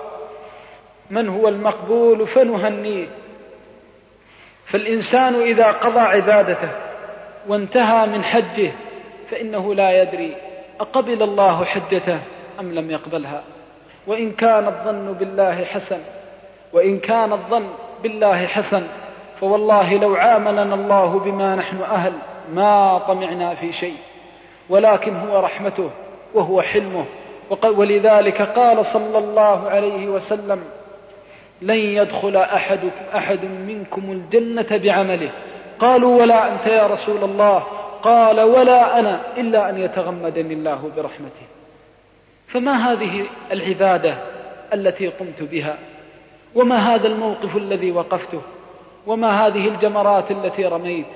من 1.10 1.28
هو 1.28 1.48
المقبول؟ 1.48 2.26
فنهنيه. 2.26 3.06
فالإنسان 4.66 5.42
إذا 5.42 5.66
قضى 5.66 6.00
عبادته 6.00 6.84
وانتهى 7.49 8.07
من 8.07 8.24
حجه 8.24 8.70
فإنه 9.30 9.74
لا 9.74 10.03
يدري 10.03 10.36
أقبل 10.80 11.22
الله 11.22 11.64
حجته 11.64 12.18
أم 12.61 12.74
لم 12.74 12.90
يقبلها. 12.90 13.42
وإن 14.07 14.32
كان 14.32 14.66
الظن 14.66 15.12
بالله 15.12 15.64
حسن 15.64 15.99
وإن 16.72 16.99
كان 16.99 17.32
الظن 17.32 17.66
بالله 18.03 18.47
حسن 18.47 18.86
فوالله 19.40 19.95
لو 19.95 20.14
عاملنا 20.14 20.74
الله 20.74 21.18
بما 21.18 21.55
نحن 21.55 21.82
أهل 21.82 22.12
ما 22.55 22.99
طمعنا 22.99 23.55
في 23.55 23.72
شيء. 23.72 23.97
ولكن 24.68 25.16
هو 25.16 25.40
رحمته 25.40 25.90
وهو 26.34 26.62
حلمه. 26.62 27.05
ولذلك 27.64 28.42
قال 28.42 28.86
صلى 28.86 29.18
الله 29.18 29.68
عليه 29.70 30.09
وسلم 30.09 30.64
لن 31.62 31.78
يدخل 31.78 32.36
أحدكم 32.36 33.05
أحد 33.16 33.45
منكم 33.45 34.03
الجنة 34.12 34.80
بعمله. 34.84 35.30
قالوا 35.79 36.22
ولا 36.22 36.53
أنت 36.53 36.66
يا 36.66 36.87
رسول 36.87 37.25
الله. 37.25 37.62
قال 38.03 38.41
ولا 38.41 38.99
أنا 38.99 39.20
إلا 39.37 39.70
أن 39.70 39.79
يتغمدني 39.79 40.55
الله 40.55 40.91
برحمته. 40.97 41.47
فما 42.49 42.93
هذه 42.93 43.25
العبادة 43.53 44.14
التي 44.75 45.09
قمت 45.09 45.43
بها؟ 45.43 45.79
وما 46.55 46.95
هذا 46.95 47.07
الموقف 47.07 47.57
الذي 47.57 47.91
وقفته؟ 47.91 48.41
وما 49.07 49.47
هذه 49.47 49.68
الجمرات 49.68 50.31
التي 50.31 50.64
رميت؟ 50.64 51.07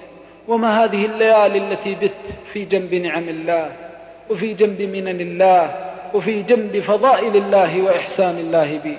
وما 0.49 0.85
هذه 0.85 1.07
الليالي 1.07 1.59
التي 1.59 1.95
بت 1.95 2.15
في 2.53 2.65
جنب 2.65 2.95
نعم 2.95 3.29
الله؟ 3.29 3.73
وفي 4.31 4.55
جنب 4.55 4.83
منن 4.83 5.21
الله؟ 5.21 5.75
وفي 6.15 6.43
جنب 6.43 6.81
فضائل 6.81 7.37
الله 7.37 7.83
وإحسان 7.83 8.39
الله 8.39 8.79
بي. 8.79 8.99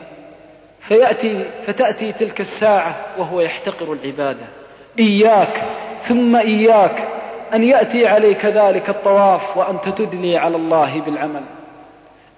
فيأتي 0.88 1.45
فتأتي 1.68 2.12
تلك 2.12 2.41
الساعة 2.41 2.95
وهو 3.18 3.41
يحتقر 3.41 3.93
العبادة. 3.93 4.59
إياك 4.99 5.63
ثم 6.07 6.35
إياك 6.35 7.07
أن 7.53 7.63
يأتي 7.63 8.07
عليك 8.07 8.45
ذلك 8.45 8.89
الطواف 8.89 9.57
وأنت 9.57 9.89
تدلي 9.89 10.37
على 10.37 10.55
الله 10.55 11.01
بالعمل. 11.01 11.43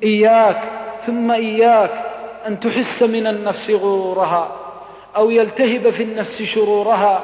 إياك 0.04 0.62
ثم 1.06 1.32
إياك 1.32 1.92
أن 2.48 2.60
تحس 2.60 3.04
من 3.04 3.28
النفس 3.28 3.70
غرورها 3.70 4.52
أو 5.16 5.30
يلتهب 5.30 5.90
في 5.90 6.04
النفس 6.04 6.42
شرورها 6.42 7.22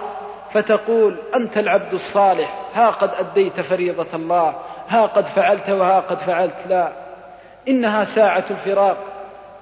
فتقول 0.53 1.17
أنت 1.35 1.57
العبد 1.57 1.93
الصالح 1.93 2.59
ها 2.73 2.89
قد 2.89 3.09
أديت 3.19 3.59
فريضة 3.59 4.07
الله 4.13 4.53
ها 4.89 5.05
قد 5.05 5.25
فعلت 5.25 5.69
وها 5.69 5.99
قد 5.99 6.17
فعلت 6.17 6.55
لا. 6.69 6.91
إنها 7.67 8.03
ساعة 8.03 8.43
الفراق 8.51 8.97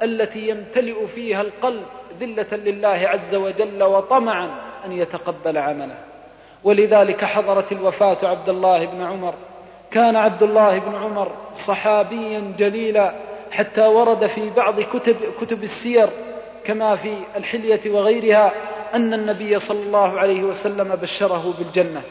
التي 0.03 0.49
يمتلئ 0.49 1.07
فيها 1.07 1.41
القلب 1.41 1.83
ذلة 2.19 2.57
لله 2.57 3.07
عز 3.07 3.35
وجل 3.35 3.83
وطمعا. 3.83 4.49
أن 4.85 4.91
يتقبل 4.91 5.57
عمله. 5.57 5.95
ولذلك 6.63 7.25
حضرت 7.25 7.71
الوفاة 7.71 8.17
عبد 8.23 8.49
الله 8.49 8.85
بن 8.85 9.01
عمر. 9.01 9.33
كان 9.91 10.15
عبد 10.15 10.43
الله 10.43 10.79
بن 10.79 10.95
عمر 10.95 11.31
صحابيا 11.67 12.53
جليلا 12.57 13.13
حتى 13.51 13.87
ورد 13.87 14.27
في 14.27 14.49
بعض 14.49 14.81
كتب, 14.81 15.15
كتب 15.41 15.63
السير 15.63 16.09
كما 16.65 16.95
في 16.95 17.17
الحلية 17.35 17.91
وغيرها 17.91 18.51
أن 18.93 19.13
النبي 19.13 19.59
صلى 19.59 19.79
الله 19.79 20.19
عليه 20.19 20.43
وسلم 20.43 20.95
بشره 20.95 21.53
بالجنة 21.57 22.01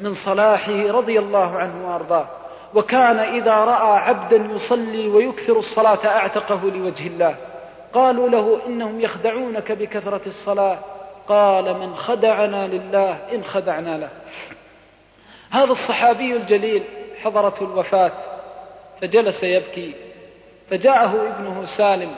من 0.00 0.14
صلاحه 0.14 0.86
رضي 0.90 1.18
الله 1.18 1.56
عنه 1.58 1.88
وأرضاه. 1.88 2.26
وكان 2.74 3.18
إذا 3.18 3.54
رأى 3.54 3.98
عبدا 3.98 4.36
يصلي 4.36 5.08
ويكثر 5.08 5.58
الصلاة 5.58 6.06
أعتقه 6.06 6.60
لوجه 6.64 7.06
الله. 7.06 7.36
قالوا 7.94 8.28
له 8.28 8.58
إنهم 8.66 9.00
يخدعونك 9.00 9.72
بكثرة 9.72 10.20
الصلاة. 10.26 10.78
قال 11.28 11.74
من 11.78 11.96
خدعنا 11.96 12.66
لله 12.66 13.18
إن 13.34 13.44
خدعنا 13.44 13.98
له. 13.98 14.10
هذا 15.50 15.72
الصحابي 15.72 16.36
الجليل 16.36 16.82
حضرته 17.22 17.64
الوفاة 17.64 18.12
فجلس 19.00 19.42
يبكي 19.42 19.94
فجاءه 20.70 21.28
ابنه 21.28 21.66
سالم 21.76 22.14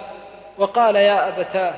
وقال 0.59 0.97
يا 0.97 1.29
أبتاه 1.29 1.75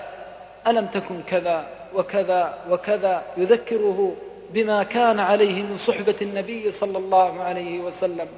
ألم 0.67 0.87
تكن 0.87 1.23
كذا 1.23 1.67
وكذا 1.95 2.59
وكذا 2.71 3.23
يذكره 3.37 4.17
بما 4.51 4.83
كان 4.83 5.21
عليه 5.21 5.63
من 5.63 5.77
صحبة 5.77 6.15
النبي 6.23 6.73
صلى 6.73 6.99
الله 6.99 7.43
عليه 7.43 7.81
وسلم 7.81 8.29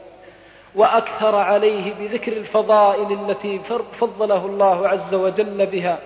وأكثر 0.75 1.35
عليه 1.35 1.95
بذكر 1.95 2.33
الفضائل 2.33 3.13
التي 3.13 3.61
فضله 4.01 4.47
الله 4.47 4.89
عز 4.89 5.15
وجل 5.15 5.67
بها 5.67 5.99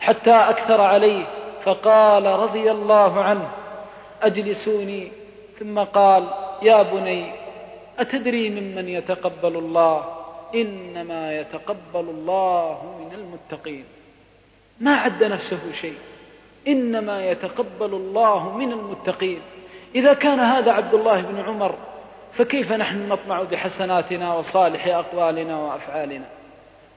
حتى 0.00 0.32
أكثر 0.32 0.80
عليه 0.80 1.24
فقال 1.68 2.26
رضي 2.26 2.70
الله 2.70 3.22
عنه 3.22 3.48
أجلسوني؟ 4.22 5.12
ثم 5.58 5.78
قال 5.78 6.24
يا 6.62 6.82
بني 6.82 7.32
أتدري 7.98 8.50
ممن 8.50 8.88
يتقبل 8.88 9.56
الله؟ 9.56 10.04
إنما 10.54 11.40
يتقبل 11.40 11.76
الله 11.94 12.96
من 13.00 13.12
المتقين. 13.18 13.84
ما 14.80 14.96
عد 14.96 15.24
نفسه 15.24 15.58
شيء. 15.80 15.98
إنما 16.68 17.30
يتقبل 17.30 17.94
الله 17.94 18.56
من 18.56 18.72
المتقين. 18.72 19.40
إذا 19.94 20.14
كان 20.14 20.40
هذا 20.40 20.72
عبد 20.72 20.94
الله 20.94 21.20
بن 21.20 21.40
عمر 21.40 21.74
فكيف 22.36 22.72
نحن 22.72 23.08
نطمع 23.08 23.42
بحسناتنا 23.42 24.34
وصالح 24.34 24.86
أقوالنا 24.86 25.56
وأفعالنا؟ 25.58 26.24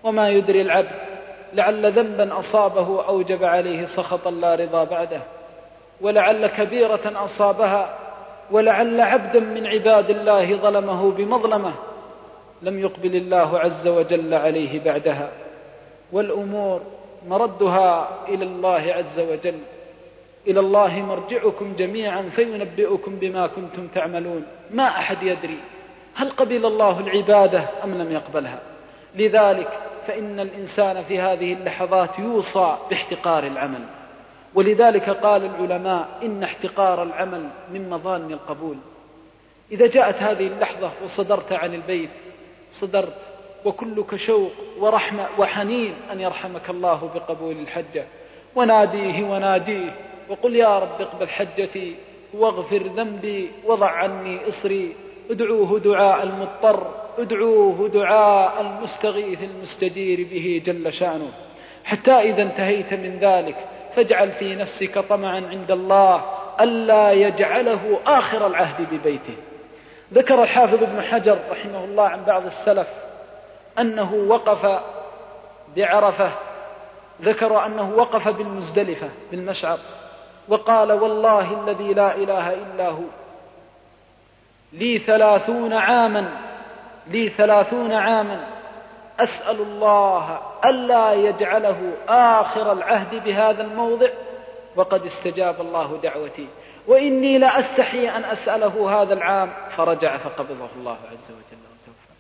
وما 0.04 0.30
يدري 0.30 0.62
العبد 0.62 1.11
لعل 1.54 1.92
ذنبا 1.92 2.40
أصابه 2.40 3.06
أوجب 3.08 3.44
عليه 3.44 3.86
سخطا 3.86 4.32
لا 4.32 4.56
رضا 4.56 4.84
بعده. 4.84 5.22
ولعل 6.02 6.48
كبيرة 6.48 7.12
أصابها 7.26 7.98
ولعل 8.52 9.02
عبدا 9.02 9.40
من 9.40 9.68
عباد 9.68 10.10
الله 10.10 10.56
ظلمه 10.56 11.12
بمظلمة. 11.12 11.74
لم 12.62 12.80
يقبل 12.80 13.16
الله 13.16 13.60
عز 13.60 13.88
وجل 13.88 14.34
عليه 14.34 14.84
بعدها. 14.84 15.30
والأمور 16.12 16.82
مردها 17.28 18.08
إلى 18.28 18.46
الله 18.46 18.94
عز 18.94 19.20
وجل. 19.20 19.60
إلى 20.48 20.60
الله 20.60 21.00
مرجعكم 21.00 21.74
جميعا 21.78 22.22
فينبئكم 22.36 23.16
بما 23.16 23.48
كنتم 23.48 23.88
تعملون. 23.88 24.46
ما 24.72 24.88
أحد 24.88 25.24
يدري 25.24 25.58
هل 26.16 26.30
قبل 26.30 26.66
الله 26.66 27.00
العبادة 27.00 27.64
أم 27.84 28.02
لم 28.02 28.12
يقبلها. 28.12 28.60
لذلك 29.16 29.68
فإن 30.08 30.40
الإنسان 30.40 31.04
في 31.04 31.20
هذه 31.20 31.54
اللحظات 31.54 32.20
يوصى 32.20 32.78
باحتقار 32.90 33.44
العمل. 33.44 33.82
ولذلك 34.56 35.10
قال 35.10 35.46
العلماء 35.46 36.08
إن 36.24 36.44
احتقار 36.44 37.04
العمل 37.04 37.50
من 37.74 37.90
مظان 37.90 38.32
القبول. 38.34 38.78
إذا 39.72 39.88
جاءت 39.88 40.16
هذه 40.16 40.48
اللحظة 40.48 40.92
وصدرت 41.06 41.54
عن 41.54 41.74
البيت 41.74 42.10
صدرت 42.74 43.16
وكلك 43.66 44.16
شوق 44.16 44.52
ورحمة 44.80 45.28
وحنين 45.38 45.94
أن 46.12 46.20
يرحمك 46.20 46.70
الله 46.70 47.10
بقبول 47.16 47.56
الحجة. 47.56 48.06
وناديه 48.56 49.24
وناديه 49.24 49.94
وقل 50.30 50.56
يا 50.56 50.80
رب 50.80 51.02
اقبل 51.02 51.30
حجتي 51.30 51.96
واغفر 52.34 52.84
ذنبي 52.84 53.52
وضع 53.66 53.90
عني 53.90 54.50
إصري. 54.50 54.96
ادعوه 55.32 55.80
دعاء 55.80 56.24
المضطر 56.24 57.01
ادعوه 57.22 57.90
دعاء 57.94 58.62
المستغيث 58.62 59.40
المستجير 59.44 60.28
به 60.32 60.62
جل 60.66 60.94
شأنه. 60.94 61.32
حتى 61.84 62.12
إذا 62.12 62.42
انتهيت 62.42 62.94
من 62.94 63.18
ذلك 63.22 63.56
فاجعل 63.96 64.32
في 64.32 64.56
نفسك 64.56 65.00
طمعا 65.00 65.48
عند 65.50 65.72
الله 65.72 66.24
ألا 66.62 67.12
يجعله 67.12 68.00
آخر 68.06 68.48
العهد 68.48 68.88
ببيته. 68.92 69.36
ذكر 70.14 70.44
الحافظ 70.44 70.84
ابن 70.84 71.02
حجر 71.02 71.40
رحمه 71.52 71.84
الله 71.86 72.04
عن 72.04 72.24
بعض 72.24 72.46
السلف 72.46 72.88
أنه 73.80 74.14
وقف 74.14 74.82
بعرفة 75.78 76.32
ذكر 77.22 77.66
أنه 77.66 77.94
وقف 77.96 78.28
بالمزدلفة 78.28 79.10
بالمشعر 79.32 79.80
وقال 80.48 80.92
والله 80.92 81.64
الذي 81.64 81.94
لا 81.94 82.16
إله 82.16 82.54
إلا 82.54 82.90
هو 82.90 83.04
لي 84.74 84.98
ثلاثون 84.98 85.74
عاما 85.74 86.30
لي 87.08 87.30
ثلاثون 87.30 87.94
عاما. 87.94 88.48
أسأل 89.20 89.62
الله 89.62 90.40
ألا 90.66 91.14
يجعله 91.14 91.94
آخر 92.08 92.72
العهد 92.72 93.24
بهذا 93.24 93.62
الموضع. 93.64 94.10
وقد 94.76 95.06
استجاب 95.06 95.62
الله 95.62 96.00
دعوتي. 96.04 96.48
وإني 96.88 97.38
لأستحي 97.38 98.10
أن 98.10 98.24
أسأله 98.24 99.02
هذا 99.02 99.14
العام. 99.14 99.50
فرجع 99.78 100.18
فقبضه 100.18 100.70
الله 100.76 100.98
عز 101.12 101.30
وجل 101.30 101.62
وتوفى. 101.72 102.14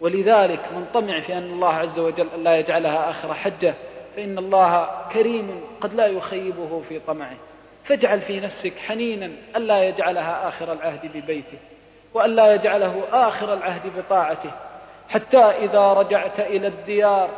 ولذلك 0.00 0.60
من 0.72 0.86
طمع 0.94 1.20
في 1.20 1.32
أن 1.32 1.52
الله 1.52 1.74
عز 1.74 1.98
وجل 1.98 2.28
ألا 2.34 2.56
يجعلها 2.56 3.10
آخر 3.10 3.34
حجة. 3.34 3.74
فإن 4.16 4.38
الله 4.38 4.88
كريم 5.12 5.60
قد 5.80 5.94
لا 5.94 6.06
يخيبه 6.06 6.82
في 6.88 6.98
طمعه. 6.98 7.36
فاجعل 7.84 8.20
في 8.20 8.40
نفسك 8.40 8.72
حنينا 8.78 9.30
ألا 9.56 9.84
يجعلها 9.84 10.48
آخر 10.48 10.72
العهد 10.72 11.10
ببيته. 11.14 11.58
وألا 12.16 12.54
يجعله 12.54 13.02
آخر 13.12 13.54
العهد 13.54 13.82
بطاعته. 13.98 14.50
حتى 15.08 15.38
إذا 15.38 15.92
رجعت 15.92 16.40
إلى 16.40 16.66
الديار 16.66 17.28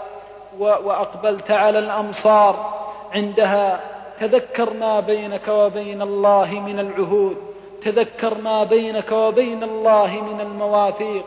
وأقبلت 0.59 1.51
على 1.51 1.79
الأمصار 1.79 2.75
عندها 3.15 3.81
تذكر 4.21 4.73
ما 4.73 5.01
بينك 5.01 5.49
وبين 5.49 6.03
الله 6.03 6.47
من 6.67 6.81
العهود 6.81 7.37
تذكر 7.85 8.35
ما 8.35 8.65
بينك 8.65 9.13
وبين 9.13 9.63
الله 9.63 10.07
من 10.07 10.41
المواثيق 10.41 11.25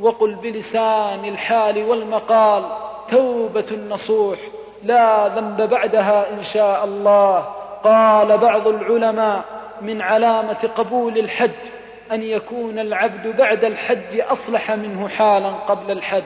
وقل 0.00 0.34
بلسان 0.34 1.24
الحال 1.24 1.84
والمقال 1.84 2.64
توبة 3.10 3.78
نصوح 3.90 4.38
لا 4.82 5.28
ذنب 5.28 5.70
بعدها 5.70 6.30
إن 6.30 6.44
شاء 6.44 6.84
الله. 6.84 7.44
قال 7.84 8.38
بعض 8.38 8.68
العلماء 8.68 9.44
من 9.80 10.02
علامة 10.02 10.70
قبول 10.76 11.18
الحج 11.18 11.50
أن 12.12 12.22
يكون 12.22 12.78
العبد 12.78 13.36
بعد 13.36 13.64
الحج 13.64 14.20
أصلح 14.20 14.70
منه 14.70 15.08
حالا 15.08 15.48
قبل 15.48 15.92
الحج. 15.92 16.22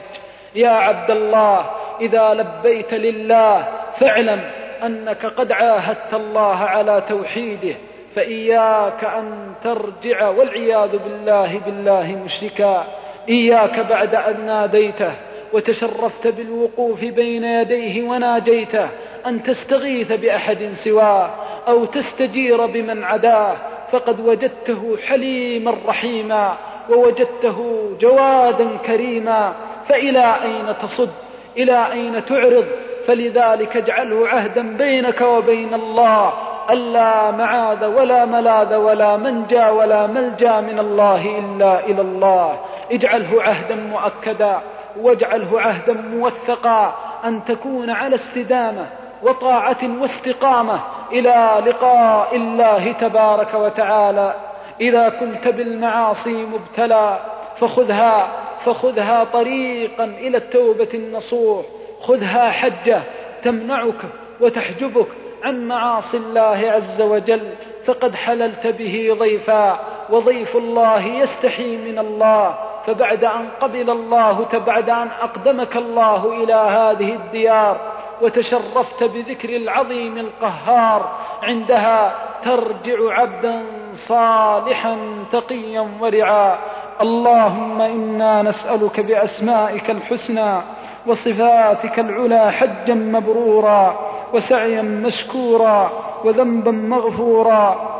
يا 0.54 0.70
عبد 0.70 1.10
الله 1.10 1.70
إذا 2.00 2.34
لبيت 2.34 2.94
لله 2.94 3.68
فاعلم 4.00 4.40
أنك 4.82 5.26
قد 5.26 5.52
عاهدت 5.52 6.14
الله 6.14 6.56
على 6.56 7.02
توحيده 7.08 7.74
فإياك 8.16 9.04
أن 9.04 9.52
ترجع 9.64 10.28
والعياذ 10.28 10.98
بالله 10.98 11.60
بالله 11.66 12.18
مشركا. 12.24 12.86
إياك 13.28 13.80
بعد 13.80 14.14
أن 14.14 14.46
ناديته 14.46 15.12
وتشرفت 15.52 16.26
بالوقوف 16.26 17.04
بين 17.04 17.44
يديه 17.44 18.02
وناجيته 18.02 18.88
أن 19.26 19.42
تستغيث 19.42 20.12
بأحد 20.12 20.72
سواه 20.72 21.30
أو 21.68 21.84
تستجير 21.84 22.66
بمن 22.66 23.04
عداه 23.04 23.56
فقد 23.92 24.20
وجدته 24.20 24.96
حليما 25.06 25.74
رحيما 25.86 26.56
ووجدته 26.90 27.90
جوادا 28.00 28.76
كريما 28.86 29.52
فإلى 29.88 30.34
أين 30.42 30.74
تصد؟ 30.82 31.10
إلى 31.56 31.92
أين 31.92 32.24
تعرض؟ 32.26 32.64
فلذلك 33.06 33.76
اجعله 33.76 34.28
عهدا 34.28 34.76
بينك 34.76 35.20
وبين 35.20 35.74
الله 35.74 36.32
ألا 36.70 37.30
معاذ 37.30 37.84
ولا 37.84 38.24
ملاذ 38.24 38.74
ولا 38.74 39.16
منجى 39.16 39.64
ولا 39.64 40.06
ملجى 40.06 40.60
من 40.60 40.78
الله 40.78 41.38
إلا 41.38 41.86
إلى 41.86 42.02
الله. 42.02 42.60
اجعله 42.92 43.42
عهدا 43.42 43.74
مؤكدا 43.74 44.60
واجعله 45.00 45.60
عهدا 45.60 45.92
موثقا 45.92 46.94
أن 47.24 47.44
تكون 47.44 47.90
على 47.90 48.14
استدامة. 48.14 48.86
وطاعة 49.22 50.00
واستقامة 50.00 50.80
إلى 51.12 51.62
لقاء 51.66 52.36
الله 52.36 52.92
تبارك 52.92 53.54
وتعالى. 53.54 54.34
إذا 54.80 55.08
كنت 55.08 55.48
بالمعاصي 55.48 56.46
مبتلى 56.46 57.18
فخذها 57.60 58.28
فخذها 58.64 59.24
طريقا 59.24 60.04
إلى 60.04 60.36
التوبة 60.38 60.88
النصوح. 60.94 61.64
خذها 62.02 62.50
حجة 62.50 63.02
تمنعك 63.42 64.02
وتحجبك 64.40 65.06
عن 65.44 65.68
معاصي 65.68 66.16
الله 66.16 66.70
عز 66.70 67.00
وجل. 67.00 67.50
فقد 67.86 68.14
حللت 68.14 68.66
به 68.66 69.16
ضيفا 69.18 69.78
وضيف 70.10 70.56
الله 70.56 71.06
يستحي 71.06 71.76
من 71.76 71.98
الله. 71.98 72.54
فبعد 72.86 73.24
أن 73.24 73.48
قبل 73.60 73.90
الله 73.90 74.46
بعد 74.66 74.90
أن 74.90 75.08
أقدمك 75.22 75.76
الله 75.76 76.32
إلى 76.32 76.54
هذه 76.54 77.12
الديار 77.12 77.99
وتشرفت 78.22 79.04
بذكر 79.04 79.56
العظيم 79.56 80.18
القهار. 80.18 81.10
عندها 81.42 82.14
ترجع 82.44 83.20
عبدا 83.20 83.62
صالحا 84.08 84.96
تقيا 85.32 85.88
ورعا. 86.00 86.58
اللهم 87.00 87.80
إنا 87.80 88.42
نسألك 88.42 89.00
بأسمائك 89.00 89.90
الحسنى 89.90 90.60
وصفاتك 91.06 91.98
العلى 91.98 92.52
حجا 92.52 92.94
مبرورا 92.94 94.10
وسعيا 94.34 94.82
مشكورا 94.82 95.90
وذنبا 96.24 96.70
مغفورا. 96.70 97.90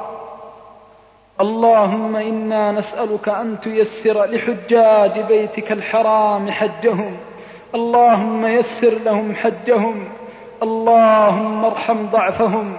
اللهم 1.41 2.17
إنا 2.17 2.73
نسألك 2.73 3.29
أن 3.29 3.61
تيسر 3.61 4.25
لحجاج 4.25 5.21
بيتك 5.21 5.73
الحرام 5.73 6.51
حجهم 6.51 7.17
اللهم 7.75 8.47
يسر 8.47 8.95
لهم 9.05 9.35
حجهم 9.35 10.05
اللهم 10.63 11.65
ارحم 11.65 12.07
ضعفهم 12.13 12.73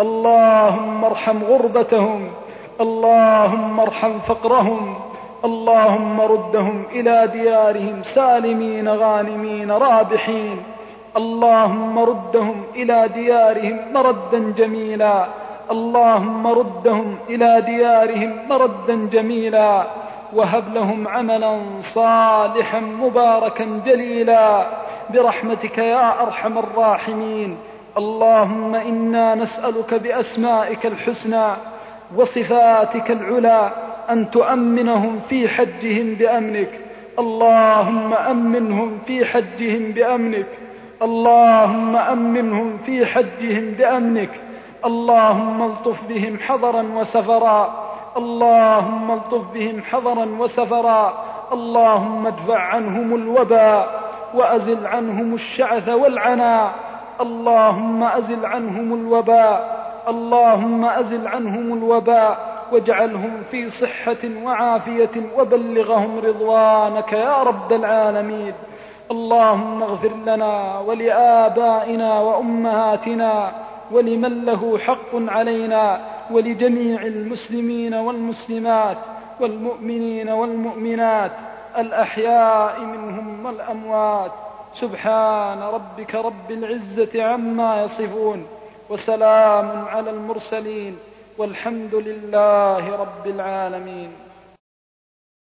اللهم 0.00 1.04
ارحم 1.04 1.38
غربتهم 1.44 2.28
اللهم 2.80 3.80
ارحم 3.80 4.18
فقرهم 4.18 4.94
اللهم 5.44 6.20
ردهم 6.20 6.82
إلى 6.92 7.28
ديارهم 7.32 8.02
سالمين 8.02 8.88
غانمين 8.88 9.70
رابحين 9.72 10.62
اللهم 11.16 11.98
ردهم 11.98 12.62
إلى 12.74 13.08
ديارهم 13.14 13.78
مردا 13.94 14.52
جميلا 14.56 15.26
اللهم 15.70 16.46
ردهم 16.46 17.16
إلى 17.28 17.60
ديارهم 17.66 18.32
مردا 18.48 19.08
جميلا. 19.12 20.01
وهب 20.34 20.74
لهم 20.74 21.08
عملا 21.08 21.60
صالحا 21.94 22.80
مباركا 22.80 23.80
جليلا. 23.86 24.66
برحمتك 25.10 25.78
يا 25.78 26.22
أرحم 26.22 26.58
الراحمين. 26.58 27.56
اللهم 27.98 28.74
إنا 28.74 29.34
نسألك 29.34 29.94
بأسمائك 29.94 30.86
الحسنى 30.86 31.46
وصفاتك 32.16 33.10
العلى 33.10 33.70
أن 34.10 34.30
تؤمنهم 34.30 35.20
في 35.28 35.48
حجهم 35.48 36.14
بأمنك. 36.14 36.80
اللهم 37.18 38.14
أمنهم 38.14 38.98
في 39.06 39.24
حجهم 39.24 39.92
بأمنك. 39.92 40.46
اللهم 41.02 41.96
أمنهم 41.96 42.78
في 42.86 43.06
حجهم 43.06 43.70
بأمنك. 43.78 44.30
اللهم 44.84 45.62
الطف 45.62 46.04
بهم 46.08 46.38
حضرا 46.38 46.82
وسفرا. 46.82 47.91
اللهم 48.16 49.10
الطف 49.10 49.52
بهم 49.54 49.82
حضرا 49.82 50.24
وسفرا 50.38 51.12
اللهم 51.52 52.26
ادفع 52.26 52.58
عنهم 52.58 53.14
الوباء 53.14 54.00
وأزل 54.34 54.86
عنهم 54.86 55.34
الشعث 55.34 55.88
والعناء 55.88 56.72
اللهم 57.20 58.04
أزل 58.04 58.46
عنهم 58.46 58.94
الوباء 58.94 59.82
اللهم 60.08 60.84
أزل 60.84 61.28
عنهم 61.28 61.78
الوباء 61.78 62.52
واجعلهم 62.72 63.42
في 63.50 63.70
صحة 63.70 64.44
وعافية 64.44 65.10
وبلغهم 65.38 66.18
رضوانك 66.18 67.12
يا 67.12 67.42
رب 67.42 67.72
العالمين. 67.72 68.52
اللهم 69.10 69.82
اغفر 69.82 70.10
لنا 70.26 70.78
ولآبائنا 70.78 72.20
وأمهاتنا 72.20 73.52
ولمن 73.92 74.44
له 74.44 74.78
حق 74.78 75.12
علينا 75.14 76.00
ولجميع 76.32 77.02
المسلمين 77.02 77.94
والمسلمات 77.94 78.96
والمؤمنين 79.40 80.28
والمؤمنات 80.28 81.32
الأحياء 81.78 82.80
منهم 82.80 83.46
والأموات. 83.46 84.32
سبحان 84.80 85.62
ربك 85.62 86.14
رب 86.14 86.50
العزة 86.50 87.24
عما 87.24 87.82
يصفون 87.82 88.46
وسلام 88.90 89.84
على 89.88 90.10
المرسلين 90.10 90.98
والحمد 91.38 91.94
لله 91.94 92.96
رب 92.96 93.26
العالمين. 93.26 94.10